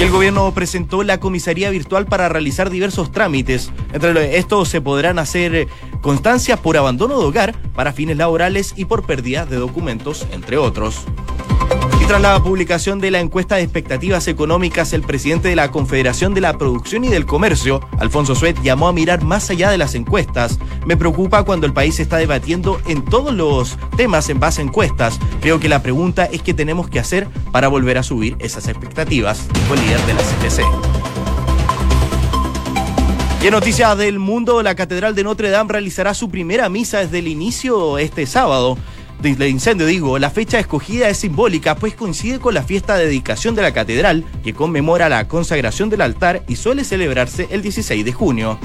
El 0.00 0.10
gobierno 0.10 0.52
presentó 0.52 1.04
la 1.04 1.20
comisaría 1.20 1.70
virtual 1.70 2.06
para 2.06 2.28
realizar 2.28 2.70
diversos 2.70 3.12
trámites. 3.12 3.70
Entre 3.92 4.36
estos 4.36 4.68
se 4.68 4.80
podrán 4.80 5.20
hacer 5.20 5.68
constancias 6.00 6.58
por 6.58 6.76
abandono 6.76 7.20
de 7.20 7.24
hogar, 7.24 7.54
para 7.76 7.92
fines 7.92 8.16
laborales 8.16 8.74
y 8.74 8.86
por 8.86 9.06
pérdida 9.06 9.46
de 9.46 9.58
documentos, 9.58 10.26
entre 10.32 10.58
otros. 10.58 11.04
Tras 12.08 12.22
la 12.22 12.42
publicación 12.42 13.00
de 13.00 13.10
la 13.10 13.20
encuesta 13.20 13.56
de 13.56 13.62
expectativas 13.64 14.28
económicas, 14.28 14.94
el 14.94 15.02
presidente 15.02 15.48
de 15.48 15.56
la 15.56 15.70
Confederación 15.70 16.32
de 16.32 16.40
la 16.40 16.56
Producción 16.56 17.04
y 17.04 17.08
del 17.08 17.26
Comercio, 17.26 17.86
Alfonso 17.98 18.34
Suet, 18.34 18.58
llamó 18.62 18.88
a 18.88 18.94
mirar 18.94 19.22
más 19.22 19.50
allá 19.50 19.68
de 19.70 19.76
las 19.76 19.94
encuestas. 19.94 20.58
Me 20.86 20.96
preocupa 20.96 21.42
cuando 21.42 21.66
el 21.66 21.74
país 21.74 22.00
está 22.00 22.16
debatiendo 22.16 22.80
en 22.86 23.04
todos 23.04 23.34
los 23.34 23.76
temas 23.98 24.30
en 24.30 24.40
base 24.40 24.62
a 24.62 24.64
encuestas. 24.64 25.20
Creo 25.42 25.60
que 25.60 25.68
la 25.68 25.82
pregunta 25.82 26.24
es 26.24 26.40
qué 26.40 26.54
tenemos 26.54 26.88
que 26.88 26.98
hacer 26.98 27.28
para 27.52 27.68
volver 27.68 27.98
a 27.98 28.02
subir 28.02 28.36
esas 28.38 28.68
expectativas, 28.68 29.46
dijo 29.52 29.74
el 29.74 29.80
líder 29.82 30.00
de 30.06 30.14
la 30.14 30.22
CTC. 30.22 30.62
Y 33.46 33.50
noticias 33.50 33.98
del 33.98 34.18
mundo, 34.18 34.62
la 34.62 34.74
Catedral 34.74 35.14
de 35.14 35.24
Notre 35.24 35.50
Dame 35.50 35.72
realizará 35.72 36.14
su 36.14 36.30
primera 36.30 36.70
misa 36.70 37.00
desde 37.00 37.18
el 37.18 37.28
inicio 37.28 37.98
este 37.98 38.24
sábado 38.24 38.78
del 39.20 39.48
incendio, 39.48 39.86
digo, 39.86 40.18
la 40.18 40.30
fecha 40.30 40.58
escogida 40.58 41.08
es 41.08 41.18
simbólica, 41.18 41.74
pues 41.76 41.94
coincide 41.94 42.38
con 42.38 42.54
la 42.54 42.62
fiesta 42.62 42.96
de 42.96 43.06
dedicación 43.06 43.54
de 43.54 43.62
la 43.62 43.72
catedral, 43.72 44.24
que 44.44 44.54
conmemora 44.54 45.08
la 45.08 45.26
consagración 45.26 45.90
del 45.90 46.02
altar 46.02 46.44
y 46.46 46.56
suele 46.56 46.84
celebrarse 46.84 47.48
el 47.50 47.62
16 47.62 48.04
de 48.04 48.12
junio. 48.12 48.58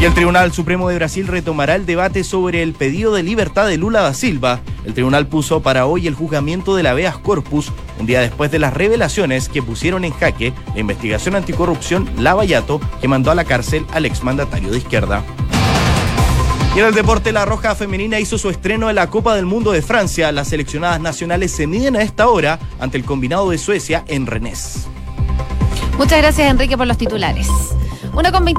Y 0.00 0.04
el 0.04 0.12
Tribunal 0.12 0.52
Supremo 0.52 0.88
de 0.88 0.96
Brasil 0.96 1.26
retomará 1.26 1.74
el 1.74 1.86
debate 1.86 2.22
sobre 2.22 2.62
el 2.62 2.74
pedido 2.74 3.14
de 3.14 3.22
libertad 3.22 3.66
de 3.66 3.78
Lula 3.78 4.02
da 4.02 4.12
Silva. 4.12 4.60
El 4.84 4.92
tribunal 4.92 5.26
puso 5.26 5.62
para 5.62 5.86
hoy 5.86 6.06
el 6.06 6.14
juzgamiento 6.14 6.76
del 6.76 6.86
habeas 6.86 7.16
corpus, 7.16 7.72
un 7.98 8.04
día 8.04 8.20
después 8.20 8.50
de 8.50 8.58
las 8.58 8.74
revelaciones 8.74 9.48
que 9.48 9.62
pusieron 9.62 10.04
en 10.04 10.12
jaque 10.12 10.52
la 10.74 10.80
investigación 10.80 11.34
anticorrupción 11.34 12.08
Lavallato, 12.18 12.78
que 13.00 13.08
mandó 13.08 13.30
a 13.30 13.34
la 13.34 13.44
cárcel 13.44 13.86
al 13.90 14.04
exmandatario 14.04 14.70
de 14.70 14.78
izquierda. 14.78 15.24
Y 16.76 16.78
en 16.78 16.84
el 16.84 16.94
deporte, 16.94 17.32
la 17.32 17.46
Roja 17.46 17.74
Femenina 17.74 18.20
hizo 18.20 18.36
su 18.36 18.50
estreno 18.50 18.90
en 18.90 18.96
la 18.96 19.08
Copa 19.08 19.34
del 19.34 19.46
Mundo 19.46 19.72
de 19.72 19.80
Francia. 19.80 20.30
Las 20.30 20.48
seleccionadas 20.48 21.00
nacionales 21.00 21.50
se 21.50 21.66
miden 21.66 21.96
a 21.96 22.02
esta 22.02 22.28
hora 22.28 22.58
ante 22.78 22.98
el 22.98 23.04
combinado 23.04 23.48
de 23.48 23.56
Suecia 23.56 24.04
en 24.08 24.26
Rennes. 24.26 24.86
Muchas 25.96 26.18
gracias, 26.18 26.50
Enrique, 26.50 26.76
por 26.76 26.86
los 26.86 26.98
titulares. 26.98 27.48
Una 28.12 28.30
con 28.30 28.44